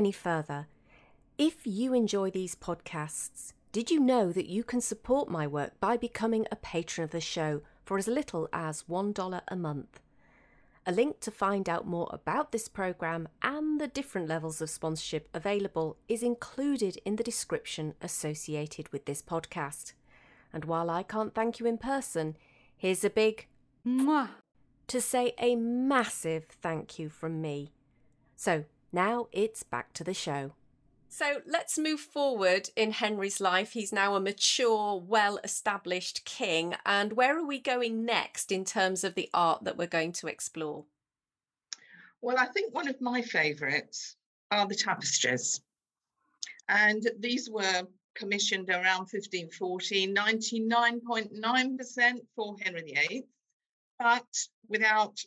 [0.00, 0.66] Any further,
[1.36, 5.98] if you enjoy these podcasts, did you know that you can support my work by
[5.98, 10.00] becoming a patron of the show for as little as $1 a month?
[10.86, 15.28] A link to find out more about this programme and the different levels of sponsorship
[15.34, 19.92] available is included in the description associated with this podcast.
[20.50, 22.38] And while I can't thank you in person,
[22.74, 23.48] here's a big
[23.86, 24.30] mwah
[24.86, 27.74] to say a massive thank you from me.
[28.34, 30.52] So now it's back to the show.
[31.12, 33.72] So let's move forward in Henry's life.
[33.72, 36.76] He's now a mature, well established king.
[36.86, 40.28] And where are we going next in terms of the art that we're going to
[40.28, 40.84] explore?
[42.22, 44.14] Well, I think one of my favourites
[44.52, 45.60] are the tapestries.
[46.68, 47.82] And these were
[48.14, 53.24] commissioned around 1540, 99.9% for Henry VIII,
[53.98, 54.26] but
[54.68, 55.18] without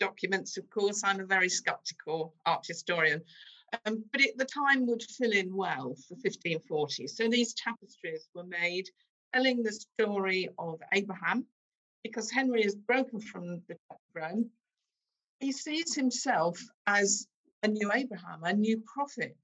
[0.00, 1.02] documents, of course.
[1.04, 3.22] I'm a very skeptical art historian.
[3.84, 7.06] Um, but at the time would fill in well for 1540.
[7.08, 8.88] So these tapestries were made
[9.34, 11.44] telling the story of Abraham,
[12.04, 13.76] because Henry is broken from the
[14.12, 14.48] throne.
[15.40, 17.26] He sees himself as
[17.62, 19.36] a new Abraham, a new prophet.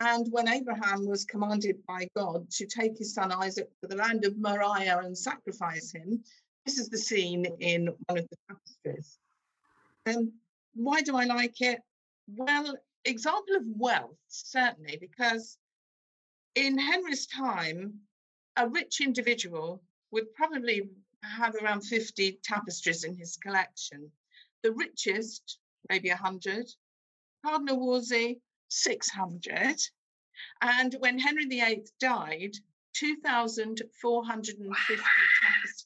[0.00, 4.24] And when Abraham was commanded by God to take his son Isaac to the land
[4.24, 6.22] of Moriah and sacrifice him,
[6.66, 9.18] this is the scene in one of the tapestries.
[10.08, 10.32] Um,
[10.74, 11.80] why do I like it?
[12.28, 15.58] Well, example of wealth, certainly, because
[16.54, 18.00] in Henry's time,
[18.56, 20.88] a rich individual would probably
[21.22, 24.10] have around 50 tapestries in his collection.
[24.62, 26.68] The richest, maybe 100.
[27.44, 29.76] Cardinal Wolsey, 600.
[30.62, 32.54] And when Henry VIII died,
[32.94, 34.74] 2,450 wow.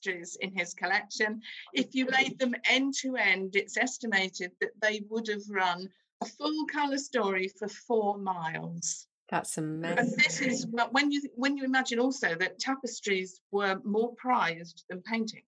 [0.02, 1.40] Tapestries in his collection.
[1.72, 5.88] If you laid them end to end, it's estimated that they would have run
[6.20, 9.06] a full colour story for four miles.
[9.30, 9.98] That's amazing.
[9.98, 15.00] And this is when you when you imagine also that tapestries were more prized than
[15.02, 15.44] paintings.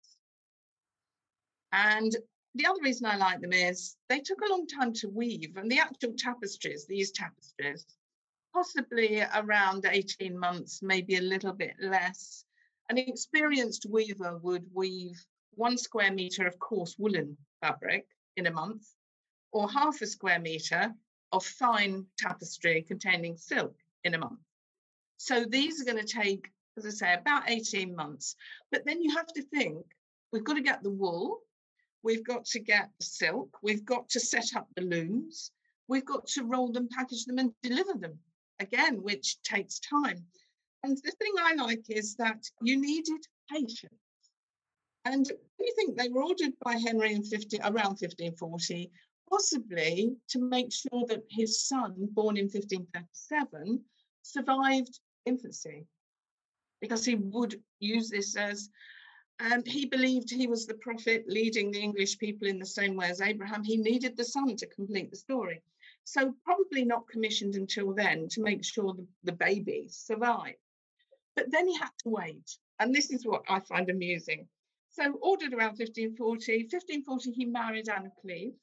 [1.73, 2.17] And
[2.55, 5.71] the other reason I like them is they took a long time to weave, and
[5.71, 7.87] the actual tapestries, these tapestries,
[8.53, 12.45] possibly around 18 months, maybe a little bit less.
[12.91, 15.23] An experienced weaver would weave
[15.55, 18.87] one square meter of coarse woolen fabric in a month,
[19.53, 20.95] or half a square meter
[21.33, 24.41] of fine tapestry containing silk in a month.
[25.19, 28.37] So these are going to take, as I say, about 18 months.
[28.71, 29.85] But then you have to think
[30.33, 31.41] we've got to get the wool,
[32.03, 35.51] we've got to get the silk, we've got to set up the looms,
[35.89, 38.19] we've got to roll them, package them, and deliver them
[38.61, 40.25] again, which takes time.
[40.85, 43.93] And the thing I like is that you needed patience.
[45.05, 48.91] And do you think they were ordered by Henry in 50, around 1540
[49.29, 53.81] possibly to make sure that his son, born in 1537,
[54.23, 55.87] survived infancy,
[56.81, 58.71] because he would use this as
[59.41, 63.09] um, he believed he was the prophet leading the English people in the same way
[63.09, 63.63] as Abraham.
[63.63, 65.63] He needed the son to complete the story.
[66.05, 70.57] So, probably not commissioned until then to make sure the, the baby survived.
[71.39, 72.59] But then he had to wait.
[72.81, 74.49] And this is what I find amusing.
[74.91, 76.65] So, ordered around 1540.
[76.65, 78.59] 1540, he married Anne of Cleves.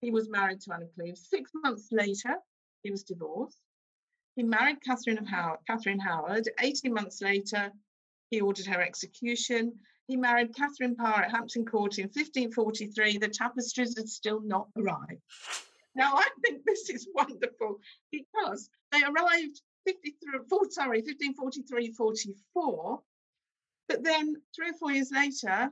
[0.00, 1.26] He was married to Anne of Cleves.
[1.28, 2.36] Six months later,
[2.84, 3.58] he was divorced.
[4.36, 6.48] He married Catherine of Howard, Catherine Howard.
[6.60, 7.72] 18 months later,
[8.30, 9.80] he ordered her execution.
[10.06, 13.18] He married Catherine Parr at Hampton Court in 1543.
[13.18, 15.24] The tapestries had still not arrived.
[15.96, 17.80] Now, I think this is wonderful
[18.12, 23.00] because they arrived 53, sorry, 1543 44.
[23.88, 25.70] But then three or four years later,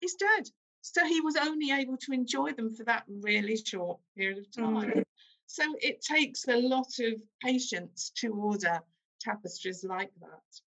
[0.00, 0.48] he's dead.
[0.82, 4.90] So he was only able to enjoy them for that really short period of time.
[4.90, 5.04] Mm.
[5.46, 8.80] So it takes a lot of patience to order
[9.20, 10.60] tapestries like that.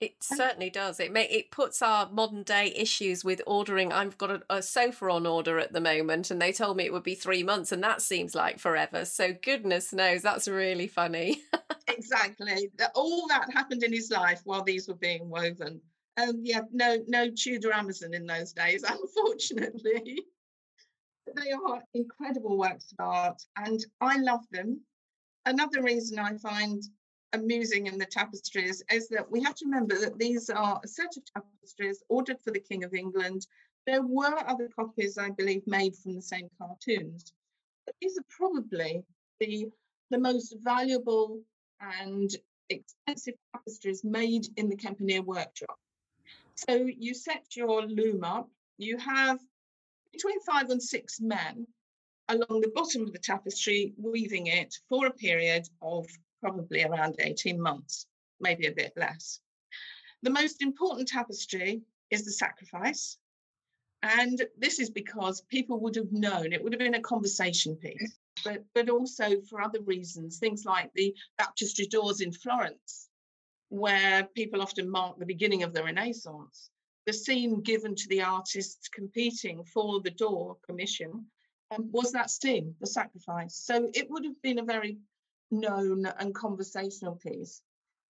[0.00, 0.98] It certainly does.
[0.98, 3.92] It may, it puts our modern day issues with ordering.
[3.92, 6.92] I've got a, a, sofa on order at the moment, and they told me it
[6.92, 9.04] would be three months, and that seems like forever.
[9.04, 11.42] So goodness knows, that's really funny.
[11.88, 12.70] exactly.
[12.94, 15.82] All that happened in his life while these were being woven.
[16.16, 20.24] Um, yeah, no, no Tudor Amazon in those days, unfortunately.
[21.36, 24.80] they are incredible works of art, and I love them.
[25.44, 26.82] Another reason I find
[27.32, 31.16] amusing in the tapestries is that we have to remember that these are a set
[31.16, 33.46] of tapestries ordered for the King of England.
[33.86, 37.32] There were other copies, I believe, made from the same cartoons.
[37.86, 39.02] But these are probably
[39.38, 39.68] the,
[40.10, 41.40] the most valuable
[41.80, 42.30] and
[42.68, 45.78] expensive tapestries made in the Kempeneer workshop.
[46.54, 49.40] So you set your loom up, you have
[50.12, 51.66] between five and six men
[52.28, 56.06] along the bottom of the tapestry weaving it for a period of
[56.40, 58.06] probably around 18 months,
[58.40, 59.40] maybe a bit less.
[60.22, 63.18] The most important tapestry is the sacrifice.
[64.02, 68.18] And this is because people would have known it would have been a conversation piece,
[68.44, 73.08] but, but also for other reasons, things like the baptistry doors in Florence,
[73.68, 76.70] where people often mark the beginning of the Renaissance.
[77.06, 81.26] The scene given to the artists competing for the door commission
[81.70, 83.54] um, was that scene, the sacrifice.
[83.54, 84.98] So it would have been a very
[85.50, 87.62] known and conversational piece.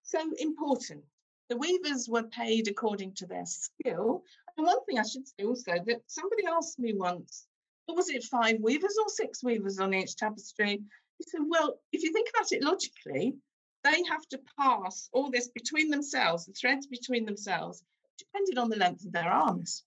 [0.03, 1.03] So important.
[1.49, 4.23] The weavers were paid according to their skill.
[4.57, 7.45] And one thing I should say also that somebody asked me once,
[7.87, 10.81] was it five weavers or six weavers on each tapestry?
[11.17, 13.35] He said, well, if you think about it logically,
[13.83, 17.83] they have to pass all this between themselves, the threads between themselves,
[18.17, 19.83] depending on the length of their arms.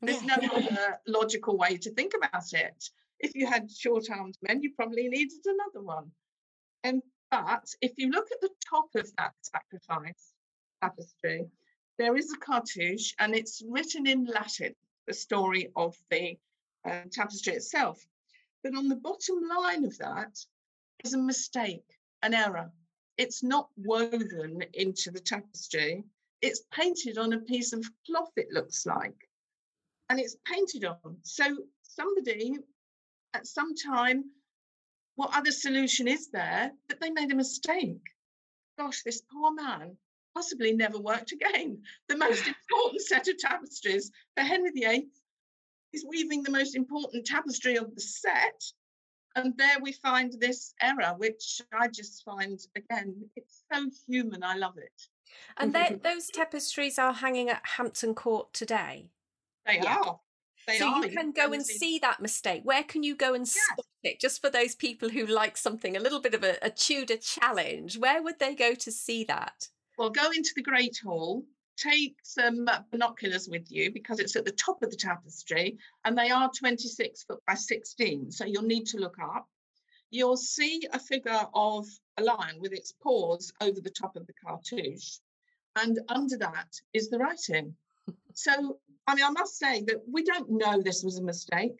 [0.00, 2.84] There's no other logical way to think about it.
[3.18, 6.12] If you had short armed men, you probably needed another one.
[6.84, 10.32] And but if you look at the top of that sacrifice
[10.82, 11.46] tapestry,
[11.98, 14.74] there is a cartouche and it's written in Latin,
[15.06, 16.38] the story of the
[16.84, 18.02] uh, tapestry itself.
[18.62, 20.38] But on the bottom line of that
[21.04, 21.84] is a mistake,
[22.22, 22.72] an error.
[23.16, 26.04] It's not woven into the tapestry.
[26.40, 29.28] it's painted on a piece of cloth, it looks like,
[30.08, 31.16] and it's painted on.
[31.22, 31.44] So
[31.82, 32.58] somebody
[33.34, 34.24] at some time,
[35.18, 36.70] what other solution is there?
[36.88, 38.00] that they made a mistake.
[38.78, 39.96] Gosh, this poor man
[40.32, 41.82] possibly never worked again.
[42.08, 45.08] The most important set of tapestries for Henry VIII
[45.92, 48.62] is weaving the most important tapestry of the set.
[49.34, 54.44] And there we find this error, which I just find, again, it's so human.
[54.44, 55.02] I love it.
[55.56, 59.10] And those tapestries are hanging at Hampton Court today.
[59.66, 59.96] They yeah.
[59.96, 60.20] are.
[60.68, 61.06] They so are.
[61.06, 62.60] you can go and see that mistake.
[62.62, 63.62] Where can you go and yeah.
[63.72, 64.20] spot it?
[64.20, 67.96] Just for those people who like something a little bit of a, a Tudor challenge,
[67.96, 69.68] where would they go to see that?
[69.96, 71.42] Well, go into the Great Hall,
[71.78, 76.18] take some uh, binoculars with you because it's at the top of the tapestry and
[76.18, 78.30] they are 26 foot by 16.
[78.30, 79.48] So you'll need to look up.
[80.10, 81.86] You'll see a figure of
[82.18, 85.20] a lion with its paws over the top of the cartouche.
[85.76, 87.74] And under that is the writing.
[88.34, 88.78] So,
[89.08, 91.72] I mean, I must say that we don't know this was a mistake.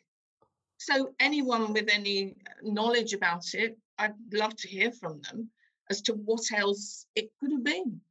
[0.77, 5.49] So, anyone with any knowledge about it, I'd love to hear from them
[5.91, 8.01] as to what else it could have been.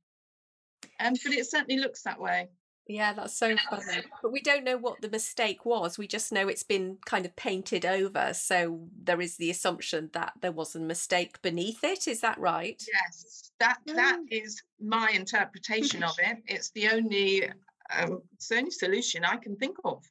[1.01, 2.49] Um, but it certainly looks that way.
[2.87, 4.03] Yeah, that's so funny.
[4.23, 5.99] But we don't know what the mistake was.
[5.99, 8.33] We just know it's been kind of painted over.
[8.33, 12.09] So there is the assumption that there was a mistake beneath it.
[12.09, 12.83] Is that right?
[12.91, 14.53] Yes, that that mm.
[14.81, 16.39] my interpretation of it.
[16.47, 17.51] It's the only
[17.97, 20.05] um, it's the only solution I can think of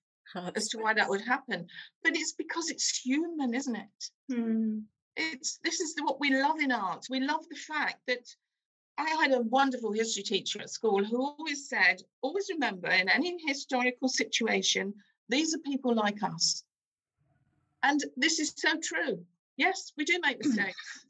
[0.55, 1.67] as to why that would happen.
[2.03, 4.09] But it's because it's human, isn't it?
[4.31, 4.83] Mm.
[5.15, 7.05] It's this is what we love in art.
[7.09, 8.27] We love the fact that
[8.97, 13.37] I had a wonderful history teacher at school who always said, always remember in any
[13.45, 14.93] historical situation,
[15.29, 16.63] these are people like us.
[17.83, 19.23] And this is so true.
[19.55, 21.05] Yes, we do make mistakes.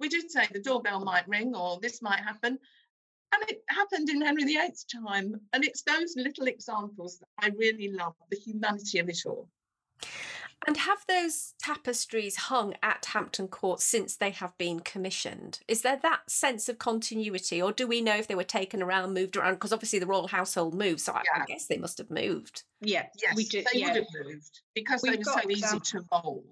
[0.00, 2.58] we did say the doorbell might ring or this might happen.
[3.32, 5.40] And it happened in Henry VIII's time.
[5.52, 9.48] And it's those little examples that I really love the humanity of it all.
[10.66, 15.60] And have those tapestries hung at Hampton Court since they have been commissioned?
[15.68, 19.14] Is there that sense of continuity, or do we know if they were taken around,
[19.14, 19.54] moved around?
[19.54, 21.42] Because obviously the royal household moved, so I, yeah.
[21.42, 22.64] I guess they must have moved.
[22.80, 23.66] Yeah, yes, we did.
[23.72, 23.88] They yeah.
[23.88, 26.44] would have moved because We've they were so easy to roll,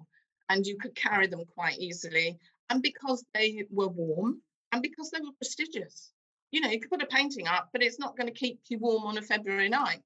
[0.49, 2.37] and you could carry them quite easily,
[2.69, 6.11] and because they were warm, and because they were prestigious.
[6.55, 8.79] You know, you could put a painting up, but it's not going to keep you
[8.79, 9.99] warm on a February night.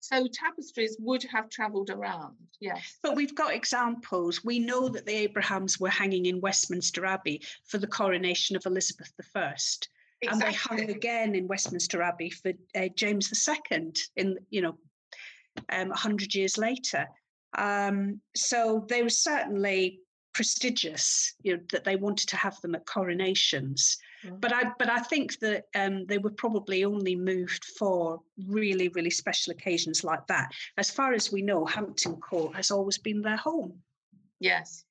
[0.00, 2.98] So tapestries would have travelled around, yes.
[3.02, 4.44] But we've got examples.
[4.44, 9.10] We know that the Abrahams were hanging in Westminster Abbey for the coronation of Elizabeth
[9.34, 9.54] I.
[9.54, 10.28] Exactly.
[10.28, 14.76] And they hung again in Westminster Abbey for uh, James II in, you know,
[15.70, 17.06] um, 100 years later.
[17.56, 20.00] Um, so they were certainly
[20.34, 23.96] prestigious, you know, that they wanted to have them at coronations.
[24.26, 24.40] Mm.
[24.40, 29.10] But I but I think that um, they were probably only moved for really really
[29.10, 30.52] special occasions like that.
[30.76, 33.80] As far as we know, Hampton Court has always been their home.
[34.40, 34.84] Yes.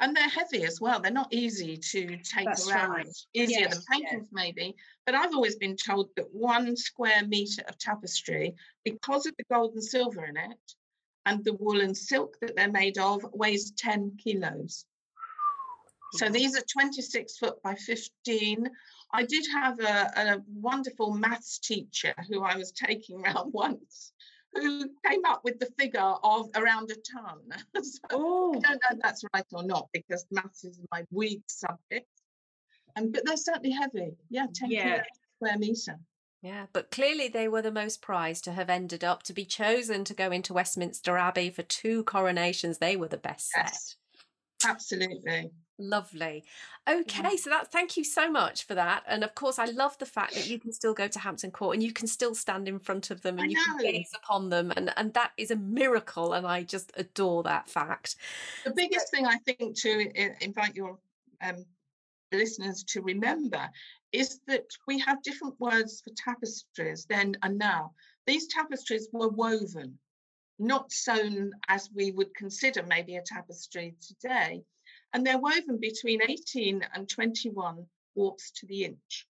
[0.00, 1.00] And they're heavy as well.
[1.00, 2.90] They're not easy to take That's around.
[2.90, 3.06] Right.
[3.32, 4.32] Easier yes, than paintings, yes.
[4.32, 4.74] maybe.
[5.06, 8.54] But I've always been told that one square meter of tapestry,
[8.84, 10.74] because of the gold and silver in it,
[11.26, 14.84] and the wool and silk that they're made of weighs 10 kilos.
[16.16, 18.68] So these are 26 foot by 15.
[19.12, 24.12] I did have a, a wonderful maths teacher who I was taking around once
[24.54, 27.40] who came up with the figure of around a ton.
[27.82, 28.54] so oh.
[28.56, 32.08] I don't know if that's right or not because maths is my weak subject.
[32.96, 34.12] Um, but they're certainly heavy.
[34.30, 35.02] Yeah, 10 yeah.
[35.36, 35.98] square metre.
[36.42, 40.04] Yeah, but clearly they were the most prized to have ended up to be chosen
[40.04, 42.78] to go into Westminster Abbey for two coronations.
[42.78, 43.96] They were the best yes, set.
[44.64, 45.50] Absolutely.
[45.76, 46.44] Lovely.
[46.88, 49.02] Okay, so that thank you so much for that.
[49.08, 51.74] And of course, I love the fact that you can still go to Hampton Court
[51.74, 54.72] and you can still stand in front of them and you can gaze upon them,
[54.76, 56.32] and and that is a miracle.
[56.32, 58.14] And I just adore that fact.
[58.64, 60.96] The biggest thing I think to invite your
[61.42, 61.64] um,
[62.32, 63.68] listeners to remember
[64.12, 67.92] is that we have different words for tapestries then and now.
[68.26, 69.98] These tapestries were woven,
[70.58, 74.62] not sewn as we would consider maybe a tapestry today.
[75.12, 79.26] And they're woven between 18 and 21 warps to the inch.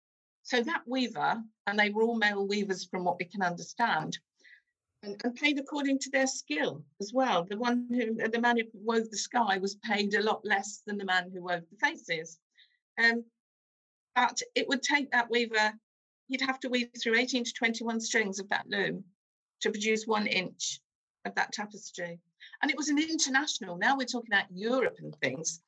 [0.43, 4.19] So that weaver, and they were all male weavers from what we can understand,
[5.03, 7.45] and, and, paid according to their skill as well.
[7.45, 10.99] The one who, the man who wove the sky was paid a lot less than
[10.99, 12.39] the man who wove the faces.
[13.03, 13.25] Um,
[14.15, 15.73] but it would take that weaver,
[16.29, 19.05] he'd have to weave through 18 to 21 strings of that loom
[19.61, 20.81] to produce one inch
[21.25, 22.19] of that tapestry.
[22.63, 25.61] And it was an international, now we're talking about Europe and things.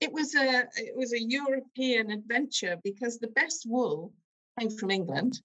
[0.00, 4.12] It was a it was a European adventure because the best wool
[4.58, 5.40] came from England.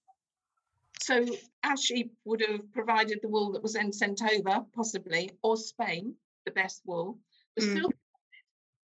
[1.00, 1.26] So
[1.62, 6.14] Ashley would have provided the wool that was then sent over, possibly, or Spain,
[6.46, 7.18] the best wool.
[7.56, 7.80] The mm.
[7.80, 7.94] silk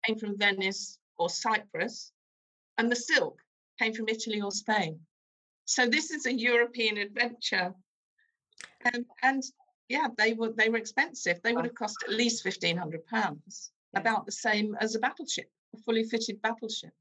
[0.04, 2.12] came from Venice or Cyprus,
[2.76, 3.40] and the silk
[3.80, 5.00] came from Italy or Spain.
[5.64, 7.74] So this is a European adventure.
[8.84, 9.42] Um, and
[9.88, 11.40] yeah, they were they were expensive.
[11.42, 15.50] They would have cost at least fifteen hundred pounds, about the same as a battleship,
[15.74, 16.92] a fully fitted battleship.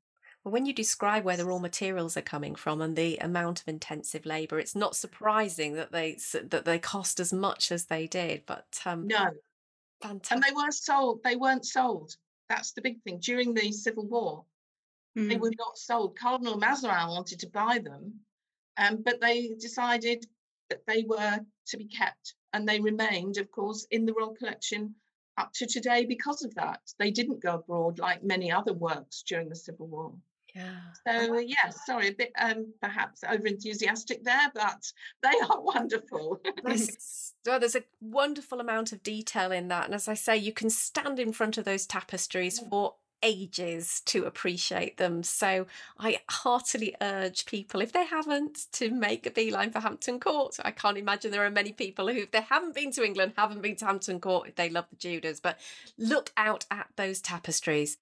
[0.44, 3.68] Well, when you describe where the raw materials are coming from and the amount of
[3.68, 8.44] intensive labour, it's not surprising that they that they cost as much as they did.
[8.48, 9.30] But um, no,
[10.02, 10.32] fantastic.
[10.36, 11.22] and they weren't sold.
[11.24, 12.16] They weren't sold.
[12.50, 13.20] That's the big thing.
[13.20, 14.44] During the Civil War,
[15.18, 15.30] mm.
[15.30, 16.18] they were not sold.
[16.18, 18.14] Cardinal Mazarin wanted to buy them,
[18.78, 20.26] um, but they decided
[20.70, 24.96] that they were to be kept, and they remained, of course, in the royal collection
[25.38, 26.82] up to today because of that.
[27.00, 30.14] They didn't go abroad like many other works during the Civil War.
[30.54, 30.80] Yeah.
[31.08, 34.92] So yeah, sorry, a bit um, perhaps over enthusiastic there, but
[35.24, 36.42] they are wonderful.
[37.46, 40.70] well, there's a wonderful amount of detail in that, and as I say, you can
[40.70, 45.24] stand in front of those tapestries for ages to appreciate them.
[45.24, 45.68] So
[46.00, 50.58] I heartily urge people, if they haven't, to make a beeline for Hampton Court.
[50.64, 53.62] I can't imagine there are many people who, if they haven't been to England, haven't
[53.62, 55.40] been to Hampton Court if they love the Tudors.
[55.40, 55.60] But
[55.98, 57.98] look out at those tapestries.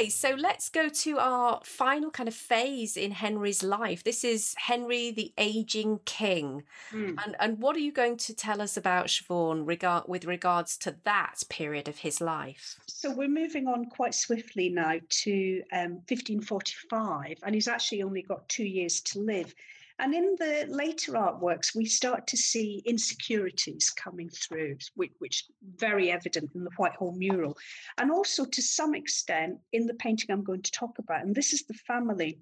[0.00, 4.02] Okay, so let's go to our final kind of phase in Henry's life.
[4.02, 6.62] This is Henry the aging king.
[6.90, 7.22] Mm.
[7.22, 10.96] And and what are you going to tell us about Siobhan regard with regards to
[11.04, 12.80] that period of his life?
[12.86, 18.48] So we're moving on quite swiftly now to um, 1545, and he's actually only got
[18.48, 19.54] two years to live.
[20.00, 25.44] And in the later artworks, we start to see insecurities coming through, which, which
[25.76, 27.58] very evident in the Whitehall mural,
[27.98, 31.22] and also to some extent in the painting I'm going to talk about.
[31.22, 32.40] And this is the family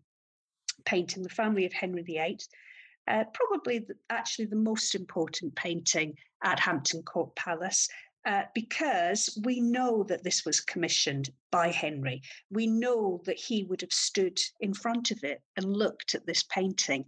[0.84, 2.38] painting, the family of Henry VIII.
[3.08, 7.88] Uh, probably the, actually the most important painting at Hampton Court Palace
[8.26, 12.22] uh, because we know that this was commissioned by Henry.
[12.50, 16.42] We know that he would have stood in front of it and looked at this
[16.44, 17.04] painting.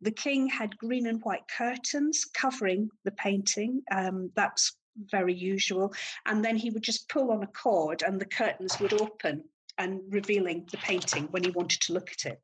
[0.00, 3.82] The king had green and white curtains covering the painting.
[3.90, 5.94] Um, that's very usual.
[6.24, 9.44] And then he would just pull on a cord and the curtains would open
[9.78, 12.40] and revealing the painting when he wanted to look at it.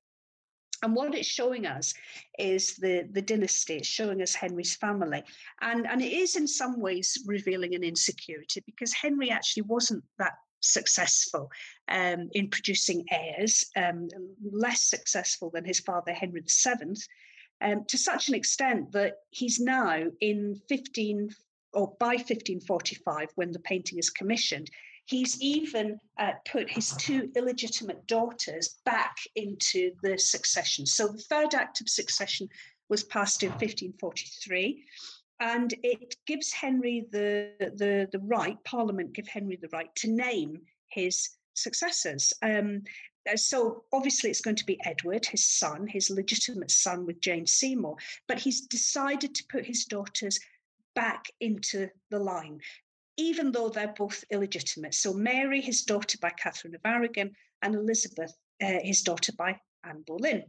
[0.82, 1.94] And what it's showing us
[2.38, 5.22] is the, the dynasty, it's showing us Henry's family.
[5.60, 10.34] And, and it is in some ways revealing an insecurity because Henry actually wasn't that
[10.60, 11.50] successful
[11.88, 14.08] um, in producing heirs, um,
[14.52, 16.94] less successful than his father Henry VII,
[17.60, 21.30] um, to such an extent that he's now in 15
[21.74, 24.70] or by 1545, when the painting is commissioned,
[25.12, 30.86] He's even uh, put his two illegitimate daughters back into the succession.
[30.86, 32.48] So the third act of succession
[32.88, 34.82] was passed in 1543
[35.40, 40.62] and it gives Henry the, the, the right, Parliament give Henry the right to name
[40.88, 42.32] his successors.
[42.40, 42.84] Um,
[43.30, 47.46] uh, so obviously it's going to be Edward, his son, his legitimate son with Jane
[47.46, 47.96] Seymour,
[48.28, 50.40] but he's decided to put his daughters
[50.94, 52.60] back into the line
[53.16, 54.94] even though they're both illegitimate.
[54.94, 57.32] So Mary, his daughter by Catherine of Aragon,
[57.62, 60.44] and Elizabeth, uh, his daughter by Anne Boleyn.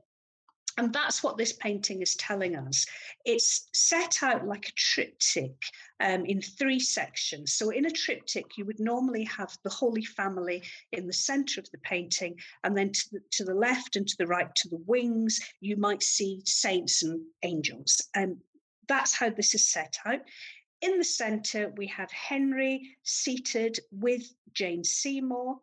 [0.77, 2.87] And that's what this painting is telling us.
[3.25, 5.61] It's set out like a triptych
[5.99, 7.53] um, in three sections.
[7.53, 11.69] So, in a triptych, you would normally have the Holy Family in the center of
[11.69, 14.83] the painting, and then to the, to the left and to the right, to the
[14.87, 18.01] wings, you might see saints and angels.
[18.15, 18.37] And
[18.87, 20.21] that's how this is set out.
[20.83, 25.61] In the centre, we have Henry seated with Jane Seymour,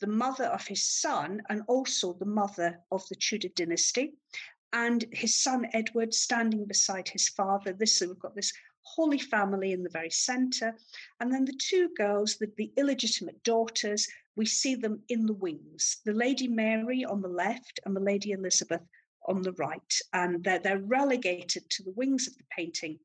[0.00, 4.14] the mother of his son, and also the mother of the Tudor dynasty,
[4.72, 7.72] and his son Edward standing beside his father.
[7.72, 8.52] This we've got this
[8.82, 10.76] Holy Family in the very centre,
[11.20, 15.98] and then the two girls, the, the illegitimate daughters, we see them in the wings.
[16.04, 18.82] The Lady Mary on the left and the Lady Elizabeth
[19.28, 19.94] on the right.
[20.12, 22.98] And they're, they're relegated to the wings of the painting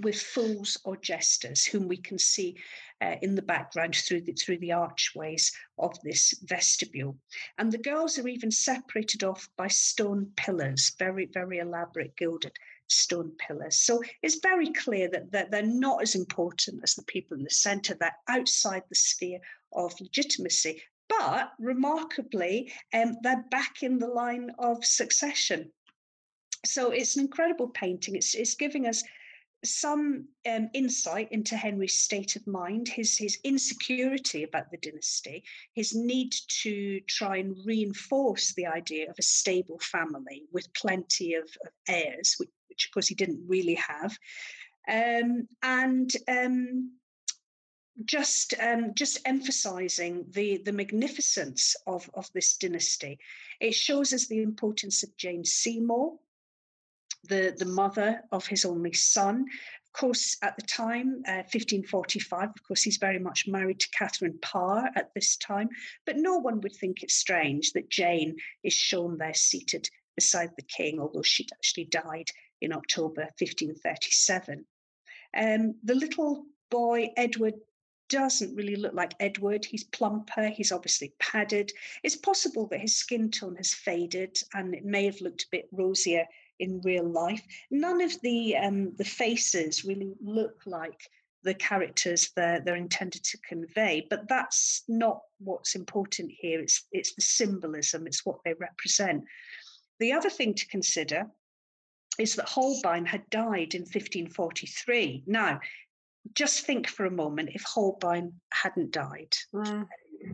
[0.00, 2.56] with fools or jesters, whom we can see
[3.00, 7.16] uh, in the background through the, through the archways of this vestibule.
[7.58, 12.56] And the girls are even separated off by stone pillars, very, very elaborate gilded
[12.88, 13.78] stone pillars.
[13.78, 17.50] So it's very clear that, that they're not as important as the people in the
[17.50, 19.40] centre, they're outside the sphere
[19.72, 20.82] of legitimacy.
[21.08, 25.72] But remarkably, um, they're back in the line of succession.
[26.64, 28.14] So it's an incredible painting.
[28.14, 29.02] It's, it's giving us
[29.64, 35.44] some um, insight into Henry's state of mind, his his insecurity about the dynasty,
[35.74, 41.44] his need to try and reinforce the idea of a stable family with plenty of,
[41.64, 44.16] of heirs, which, which, of course he didn't really have,
[44.88, 46.92] um, and um,
[48.04, 53.18] just um, just emphasizing the the magnificence of of this dynasty.
[53.60, 56.18] It shows us the importance of Jane Seymour
[57.24, 59.46] the, the mother of his only son.
[59.86, 64.38] Of course, at the time, uh, 1545, of course, he's very much married to Catherine
[64.40, 65.68] Parr at this time,
[66.06, 70.62] but no one would think it strange that Jane is shown there seated beside the
[70.62, 74.64] king, although she'd actually died in October 1537.
[75.36, 77.54] Um, the little boy, Edward,
[78.08, 79.64] doesn't really look like Edward.
[79.64, 81.72] He's plumper, he's obviously padded.
[82.02, 85.68] It's possible that his skin tone has faded and it may have looked a bit
[85.72, 86.26] rosier
[86.62, 87.42] in real life.
[87.70, 91.00] None of the um, the faces really look like
[91.44, 96.60] the characters they're, they're intended to convey, but that's not what's important here.
[96.60, 99.24] It's it's the symbolism, it's what they represent.
[99.98, 101.26] The other thing to consider
[102.18, 105.24] is that Holbein had died in 1543.
[105.26, 105.60] Now,
[106.34, 109.34] just think for a moment if Holbein hadn't died.
[109.54, 109.86] Mm.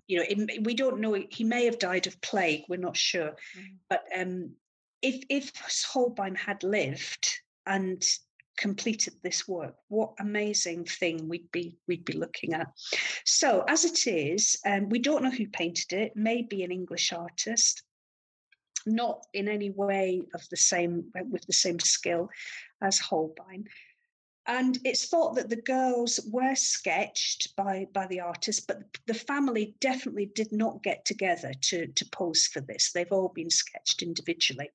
[0.06, 1.16] You know, it, we don't know.
[1.30, 2.64] He may have died of plague.
[2.68, 3.76] We're not sure, mm.
[3.88, 4.52] but um,
[5.02, 5.52] if if
[5.90, 8.02] Holbein had lived and
[8.56, 12.66] completed this work what amazing thing we'd be we'd be looking at.
[13.24, 17.82] So as it is um, we don't know who painted it maybe an english artist.
[18.86, 22.30] Not in any way of the same with the same skill
[22.82, 23.66] as holbein
[24.48, 29.74] and it's thought that the girls were sketched by, by the artist, but the family
[29.80, 32.90] definitely did not get together to, to pose for this.
[32.90, 34.70] They've all been sketched individually.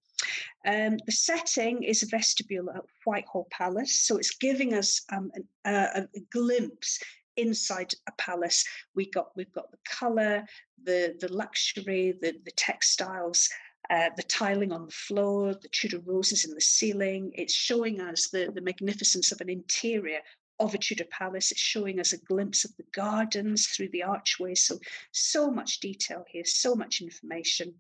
[0.66, 5.74] Um, the setting is a vestibule at Whitehall Palace, so it's giving us um, an,
[5.74, 7.00] uh, a glimpse
[7.36, 8.64] inside a palace.
[8.96, 10.46] We got we've got the colour,
[10.84, 13.50] the the luxury, the the textiles,
[13.90, 17.32] uh, the tiling on the floor, the Tudor roses in the ceiling.
[17.36, 20.20] It's showing us the, the magnificence of an interior
[20.60, 21.52] of a Tudor palace.
[21.52, 24.56] It's showing us a glimpse of the gardens through the archway.
[24.56, 24.80] So,
[25.12, 27.74] so much detail here, so much information.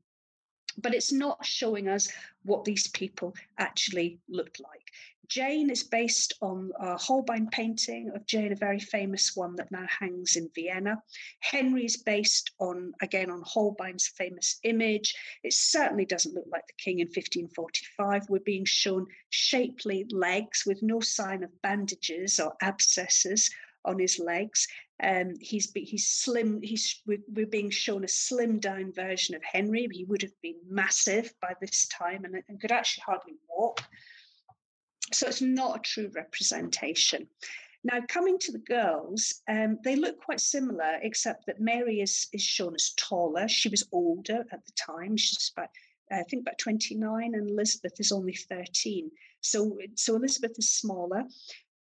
[0.77, 2.11] But it's not showing us
[2.43, 4.91] what these people actually looked like.
[5.27, 9.85] Jane is based on a Holbein painting of Jane, a very famous one that now
[9.87, 11.01] hangs in Vienna.
[11.39, 15.15] Henry is based on, again, on Holbein's famous image.
[15.43, 18.29] It certainly doesn't look like the king in 1545.
[18.29, 23.49] We're being shown shapely legs with no sign of bandages or abscesses
[23.85, 24.67] on his legs.
[25.01, 26.61] Um, he's he's slim.
[26.61, 29.87] He's we're, being shown a slim down version of Henry.
[29.91, 33.81] He would have been massive by this time and, and could actually hardly walk.
[35.13, 37.27] So it's not a true representation.
[37.83, 42.41] Now, coming to the girls, um, they look quite similar, except that Mary is, is
[42.41, 43.47] shown as taller.
[43.47, 45.17] She was older at the time.
[45.17, 45.69] She's about,
[46.09, 49.11] I think, about 29, and Elizabeth is only 13.
[49.41, 51.25] So, so Elizabeth is smaller.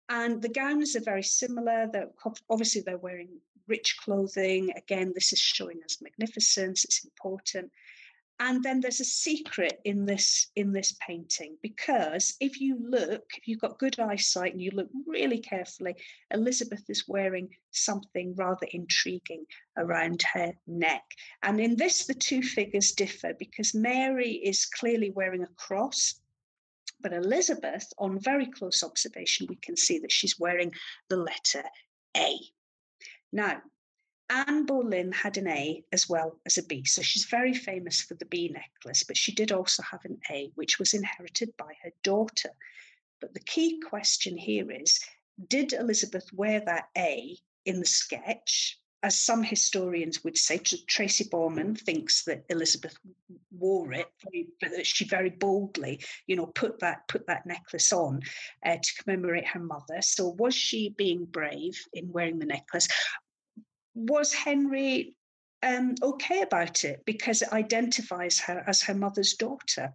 [0.09, 1.89] And the gowns are very similar.
[1.93, 2.11] They're,
[2.51, 3.29] obviously, they're wearing
[3.69, 4.73] rich clothing.
[4.77, 6.85] Again, this is showing us magnificence.
[6.85, 7.71] It's important
[8.41, 13.47] and then there's a secret in this in this painting because if you look if
[13.47, 15.95] you've got good eyesight and you look really carefully
[16.33, 19.45] elizabeth is wearing something rather intriguing
[19.77, 21.05] around her neck.
[21.43, 26.21] And in this the two figures differ because mary is clearly wearing a cross
[27.01, 30.73] but elizabeth on very close observation we can see that she's wearing
[31.09, 31.63] the letter
[32.17, 32.37] a.
[33.33, 33.63] Now
[34.31, 36.85] Anne Boleyn had an A as well as a B.
[36.85, 40.51] So she's very famous for the B necklace, but she did also have an A,
[40.55, 42.51] which was inherited by her daughter.
[43.21, 45.01] But the key question here is
[45.49, 48.79] did Elizabeth wear that A in the sketch?
[49.03, 52.97] As some historians would say, Tracy Borman thinks that Elizabeth
[53.51, 54.07] wore it,
[54.63, 58.23] but that she very boldly, you know, put that put that necklace on
[58.65, 60.01] uh, to commemorate her mother.
[60.01, 62.89] So was she being brave in wearing the necklace?
[63.95, 65.15] Was Henry
[65.63, 69.95] um, okay about it because it identifies her as her mother's daughter?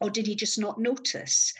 [0.00, 1.54] Or did he just not notice?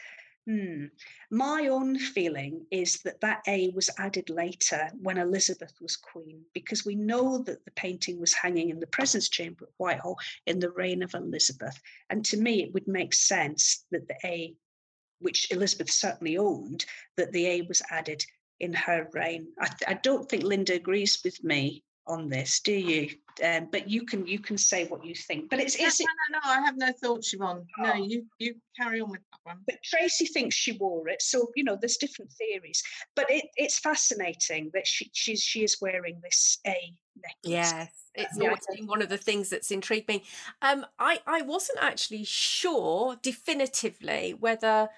[0.47, 0.85] Hmm.
[1.29, 6.85] My own feeling is that that A was added later when Elizabeth was queen, because
[6.85, 10.71] we know that the painting was hanging in the presence chamber at Whitehall in the
[10.71, 11.77] reign of Elizabeth.
[12.09, 14.55] And to me, it would make sense that the A,
[15.19, 16.85] which Elizabeth certainly owned,
[17.17, 18.23] that the A was added
[18.59, 19.47] in her reign.
[19.59, 23.09] I, I don't think Linda agrees with me on this, do you?
[23.43, 25.49] Um, but you can you can say what you think.
[25.49, 27.65] But it's, no, it's no, no, no, I have no thoughts, Siobhan.
[27.77, 28.03] No, Oh.
[28.03, 29.59] you you carry on with that one.
[29.67, 31.21] but Tracy thinks she wore it.
[31.21, 32.81] So you know, there's different theories.
[33.15, 37.33] But it, it's fascinating that she she's she is wearing this A necklace.
[37.43, 38.45] Yes, it's Yeah.
[38.45, 40.23] always been one of the things that's intrigued me.
[40.63, 44.89] Um, I I wasn't actually sure definitively whether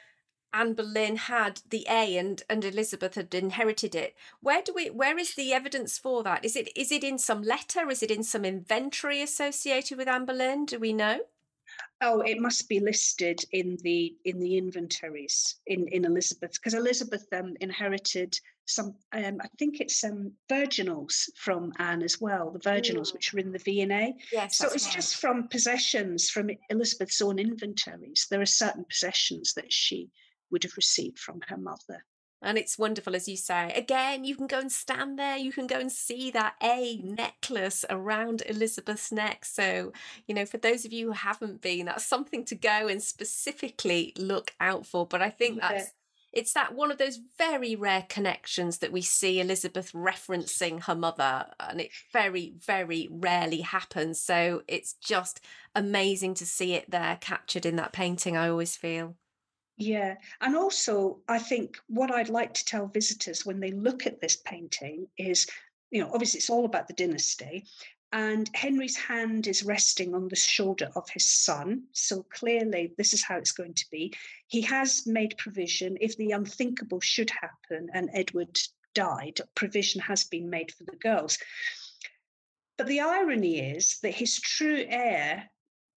[0.53, 4.15] Anne Boleyn had the A and and Elizabeth had inherited it.
[4.41, 4.89] Where do we?
[4.89, 6.43] Where is the evidence for that?
[6.43, 7.89] Is it is it in some letter?
[7.89, 10.65] Is it in some inventory associated with Anne Boleyn?
[10.65, 11.19] Do we know?
[12.01, 17.27] Oh, it must be listed in the in the inventories in in Elizabeth because Elizabeth
[17.31, 18.95] um, inherited some.
[19.11, 22.49] Um, I think it's um, virginals from Anne as well.
[22.49, 23.13] The virginals Mm.
[23.13, 24.13] which are in the V and A.
[24.31, 24.57] Yes.
[24.57, 28.25] So it's just from possessions from Elizabeth's own inventories.
[28.31, 30.09] There are certain possessions that she
[30.51, 32.05] would have received from her mother.
[32.41, 33.73] And it's wonderful, as you say.
[33.75, 35.35] Again, you can go and stand there.
[35.35, 39.43] You can go and see that A necklace around Elizabeth's neck.
[39.43, 39.91] So,
[40.25, 44.13] you know, for those of you who haven't been, that's something to go and specifically
[44.17, 45.05] look out for.
[45.05, 45.69] But I think Yeah.
[45.69, 45.93] that's
[46.31, 51.47] it's that one of those very rare connections that we see Elizabeth referencing her mother,
[51.59, 54.21] and it very, very rarely happens.
[54.21, 55.41] So it's just
[55.73, 59.15] amazing to see it there captured in that painting, I always feel.
[59.79, 60.15] Yeah.
[60.41, 64.35] And also, I think what I'd like to tell visitors when they look at this
[64.35, 65.47] painting is,
[65.89, 67.65] you know, obviously it's all about the dynasty.
[68.11, 71.83] And Henry's hand is resting on the shoulder of his son.
[71.93, 74.13] So clearly, this is how it's going to be.
[74.47, 78.57] He has made provision if the unthinkable should happen and Edward
[78.93, 81.37] died, provision has been made for the girls.
[82.77, 85.49] But the irony is that his true heir,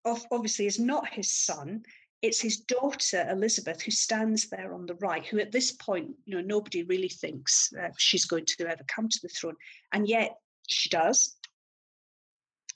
[0.05, 1.83] of, obviously, is not his son
[2.23, 6.35] it's his daughter Elizabeth who stands there on the right, who at this point, you
[6.35, 9.57] know, nobody really thinks uh, she's going to ever come to the throne,
[9.91, 11.35] and yet she does.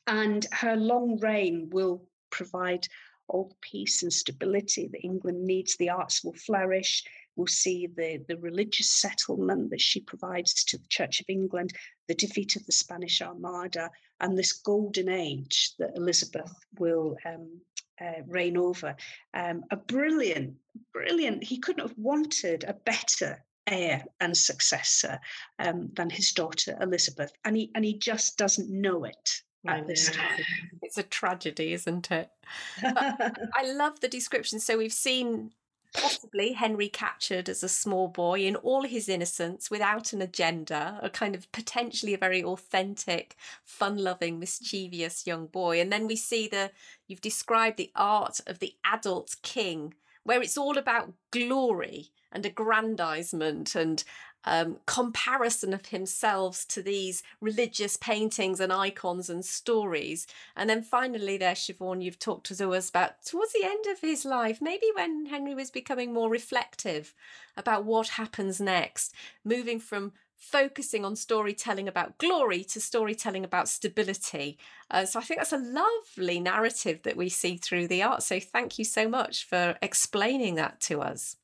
[0.06, 2.88] And her long reign will provide
[3.30, 5.78] all the peace and stability that England needs.
[5.78, 7.04] The arts will flourish.
[7.38, 11.72] We'll see the, the religious settlement that she provides to the Church of England,
[12.08, 17.62] the defeat of the Spanish Armada, and this golden age that Elizabeth will um,
[18.02, 18.96] uh, reign over.
[19.34, 20.56] Um, a brilliant,
[20.94, 25.20] brilliant, he couldn't have wanted a better heir and successor
[25.60, 27.32] um, than his daughter Elizabeth.
[27.46, 30.40] And he, and he just doesn't know it at this time.
[30.82, 32.30] It's a tragedy, isn't it?
[32.84, 34.60] I love the description.
[34.60, 35.52] So we've seen
[35.94, 41.10] possibly Henry captured as a small boy in all his innocence without an agenda, a
[41.10, 45.80] kind of potentially a very authentic, fun loving, mischievous young boy.
[45.80, 46.72] And then we see the,
[47.08, 53.76] you've described the art of the adult king, where it's all about glory and aggrandizement
[53.76, 54.04] and
[54.48, 60.26] um, comparison of himself to these religious paintings and icons and stories.
[60.56, 64.24] And then finally, there, Siobhan, you've talked to us about towards the end of his
[64.24, 67.14] life, maybe when Henry was becoming more reflective
[67.58, 74.58] about what happens next, moving from focusing on storytelling about glory to storytelling about stability.
[74.90, 78.24] Uh, so I think that's a lovely narrative that we see through the art.
[78.24, 81.36] So thank you so much for explaining that to us.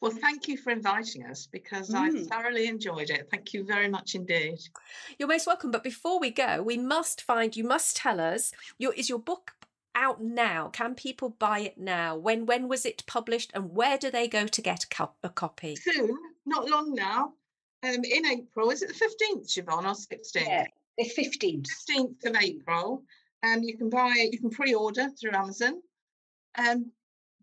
[0.00, 2.28] Well, thank you for inviting us because I Mm.
[2.28, 3.28] thoroughly enjoyed it.
[3.30, 4.58] Thank you very much indeed.
[5.18, 5.70] You're most welcome.
[5.70, 9.52] But before we go, we must find you must tell us your is your book
[9.94, 10.68] out now?
[10.68, 12.16] Can people buy it now?
[12.16, 15.30] When when was it published, and where do they go to get a, co- a
[15.30, 15.76] copy?
[15.76, 17.32] Soon, not long now,
[17.82, 20.46] um, in April, is it the 15th, Siobhan, or 16th?
[20.46, 20.66] yeah,
[20.98, 21.66] the 15th.
[21.90, 23.04] 15th of April.
[23.42, 25.80] Um, you can buy it, you can pre-order through Amazon.
[26.56, 26.90] Um,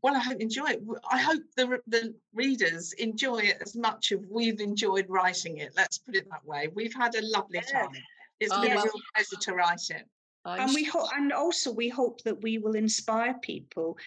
[0.03, 0.83] well, I hope you enjoy it.
[1.09, 5.71] I hope the the readers enjoy it as much as we've enjoyed writing it.
[5.75, 6.67] Let's put it that way.
[6.75, 7.79] We've had a lovely Yeah.
[7.81, 7.91] time.
[8.39, 10.05] It's Oh, been a real pleasure to write it.
[10.45, 13.97] Oh, I'm and we sh- hope, and also we hope that we will inspire people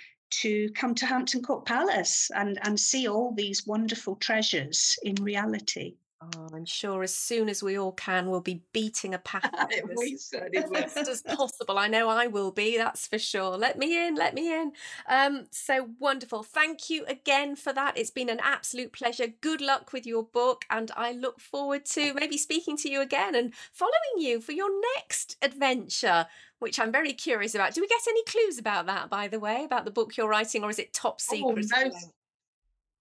[0.43, 5.97] to come to Hampton Court Palace and and see all these wonderful treasures in reality.
[6.35, 10.93] Oh, I'm sure as soon as we all can, we'll be beating a path as
[10.93, 11.79] fast as possible.
[11.79, 13.57] I know I will be, that's for sure.
[13.57, 14.73] Let me in, let me in.
[15.09, 16.43] Um, so wonderful.
[16.43, 17.97] Thank you again for that.
[17.97, 19.27] It's been an absolute pleasure.
[19.41, 23.35] Good luck with your book, and I look forward to maybe speaking to you again
[23.35, 26.27] and following you for your next adventure
[26.59, 27.75] which I'm very curious about.
[27.75, 30.65] Do we get any clues about that, by the way, about the book you're writing,
[30.65, 31.67] or is it top Oh, secret?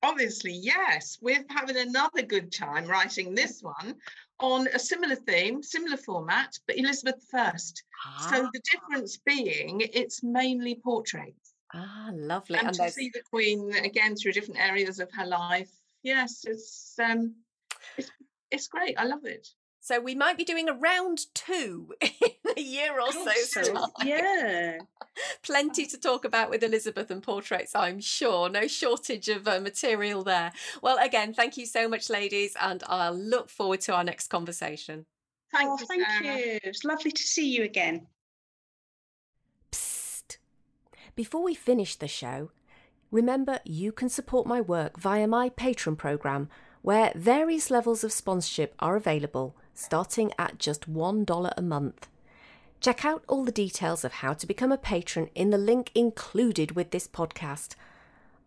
[0.06, 1.18] Obviously, yes.
[1.22, 3.96] We're having another good time writing this one
[4.40, 7.84] on a similar theme, similar format, but Elizabeth first.
[8.30, 11.54] So Ah, the difference being it's mainly portraits.
[11.74, 12.58] ah, lovely.
[12.58, 15.72] And, And to see the Queen again through different areas of her life.
[16.04, 17.36] Yes, it's um
[17.98, 18.12] it's
[18.52, 18.96] it's great.
[18.98, 19.48] I love it.
[19.86, 23.30] So we might be doing a round two in a year or so.
[23.46, 23.90] so's time.
[24.04, 24.80] Yeah.
[25.44, 28.50] Plenty to talk about with Elizabeth and portraits, I'm sure.
[28.50, 30.54] No shortage of uh, material there.
[30.82, 35.06] Well, again, thank you so much, ladies, and I'll look forward to our next conversation.
[35.52, 36.38] Thank oh, you, thank Sarah.
[36.40, 36.60] you.
[36.64, 38.08] It's lovely to see you again.
[39.72, 40.38] Psst.
[41.16, 42.50] Before we finish the show,
[43.12, 46.50] remember you can support my work via my Patreon program,
[46.82, 52.08] where various levels of sponsorship are available, starting at just $1 a month.
[52.80, 56.76] Check out all the details of how to become a patron in the link included
[56.76, 57.76] with this podcast.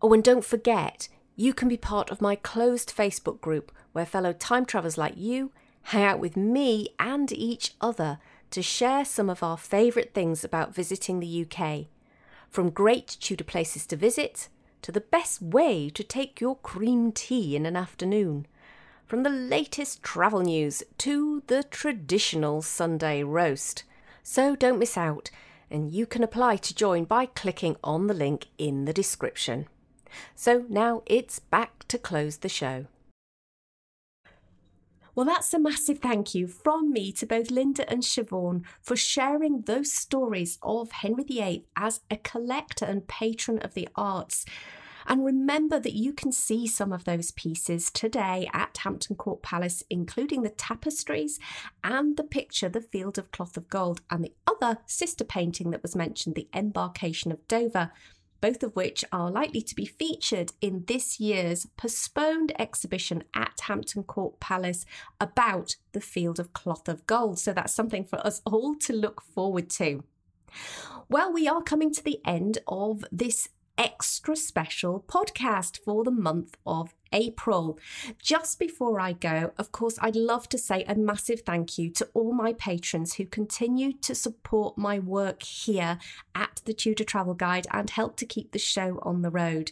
[0.01, 4.33] Oh, and don't forget, you can be part of my closed Facebook group where fellow
[4.33, 5.51] time travelers like you
[5.83, 8.19] hang out with me and each other
[8.51, 11.85] to share some of our favourite things about visiting the UK.
[12.49, 14.49] From great Tudor places to visit
[14.81, 18.47] to the best way to take your cream tea in an afternoon.
[19.09, 23.83] From the latest travel news to the traditional Sunday roast.
[24.21, 25.31] So don't miss out,
[25.71, 29.65] and you can apply to join by clicking on the link in the description.
[30.35, 32.85] So now it's back to close the show.
[35.15, 39.61] Well, that's a massive thank you from me to both Linda and Siobhan for sharing
[39.61, 44.45] those stories of Henry VIII as a collector and patron of the arts.
[45.09, 49.83] And remember that you can see some of those pieces today at Hampton Court Palace,
[49.89, 51.39] including the tapestries
[51.83, 55.81] and the picture, The Field of Cloth of Gold, and the other sister painting that
[55.81, 57.91] was mentioned, The Embarkation of Dover
[58.41, 64.03] both of which are likely to be featured in this year's postponed exhibition at Hampton
[64.03, 64.85] Court Palace
[65.19, 67.39] about the Field of Cloth of Gold.
[67.39, 70.03] So that's something for us all to look forward to.
[71.09, 73.49] Well, we are coming to the end of this
[73.79, 77.79] extra special podcast for the month of April.
[78.21, 82.09] Just before I go, of course, I'd love to say a massive thank you to
[82.13, 85.97] all my patrons who continue to support my work here
[86.35, 89.71] at the Tudor Travel Guide and help to keep the show on the road.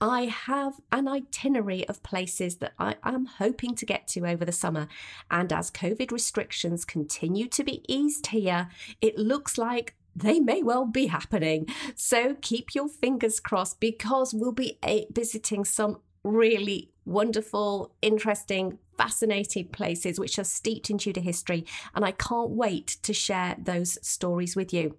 [0.00, 4.52] I have an itinerary of places that I am hoping to get to over the
[4.52, 4.88] summer.
[5.30, 8.68] And as COVID restrictions continue to be eased here,
[9.00, 11.68] it looks like they may well be happening.
[11.94, 19.68] So keep your fingers crossed because we'll be eh, visiting some really wonderful, interesting, fascinating
[19.68, 21.66] places which are steeped in Tudor history.
[21.94, 24.96] And I can't wait to share those stories with you.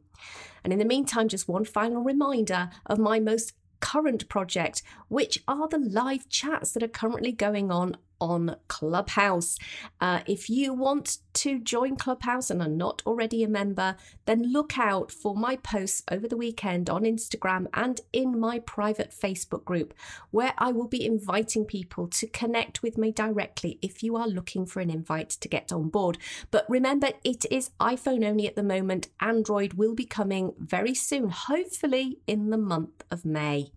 [0.64, 5.68] And in the meantime, just one final reminder of my most current project, which are
[5.68, 9.58] the live chats that are currently going on on Clubhouse.
[10.00, 13.96] Uh, if you want to join Clubhouse and are not already a member,
[14.26, 19.12] then look out for my posts over the weekend on Instagram and in my private
[19.12, 19.94] Facebook group,
[20.32, 24.66] where I will be inviting people to connect with me directly if you are looking
[24.66, 26.18] for an invite to get on board.
[26.52, 29.10] But remember, it is iPhone only at the moment.
[29.20, 33.72] Android will be coming very soon, hopefully in the month of May.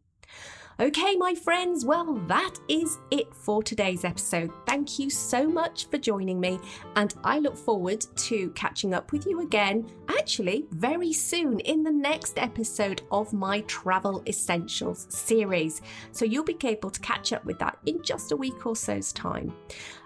[0.81, 4.51] Okay, my friends, well, that is it for today's episode.
[4.67, 6.59] Thank you so much for joining me,
[6.97, 11.93] and I look forward to catching up with you again, actually, very soon in the
[11.93, 15.83] next episode of my Travel Essentials series.
[16.13, 19.13] So you'll be able to catch up with that in just a week or so's
[19.13, 19.53] time.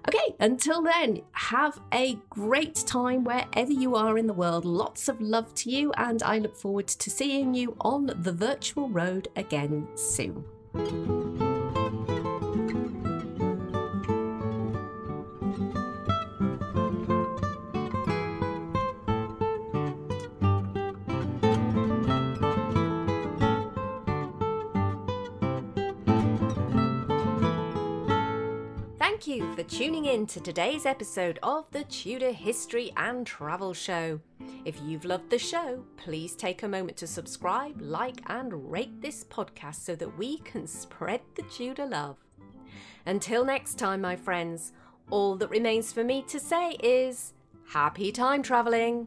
[0.09, 4.65] Okay, until then, have a great time wherever you are in the world.
[4.65, 8.89] Lots of love to you, and I look forward to seeing you on the virtual
[8.89, 10.45] road again soon.
[10.75, 11.44] Música
[29.25, 34.21] thank you for tuning in to today's episode of the Tudor History and Travel Show.
[34.67, 39.25] If you've loved the show, please take a moment to subscribe, like, and rate this
[39.25, 42.17] podcast so that we can spread the Tudor love.
[43.07, 44.73] Until next time, my friends,
[45.09, 47.33] all that remains for me to say is
[47.69, 49.07] happy time travelling!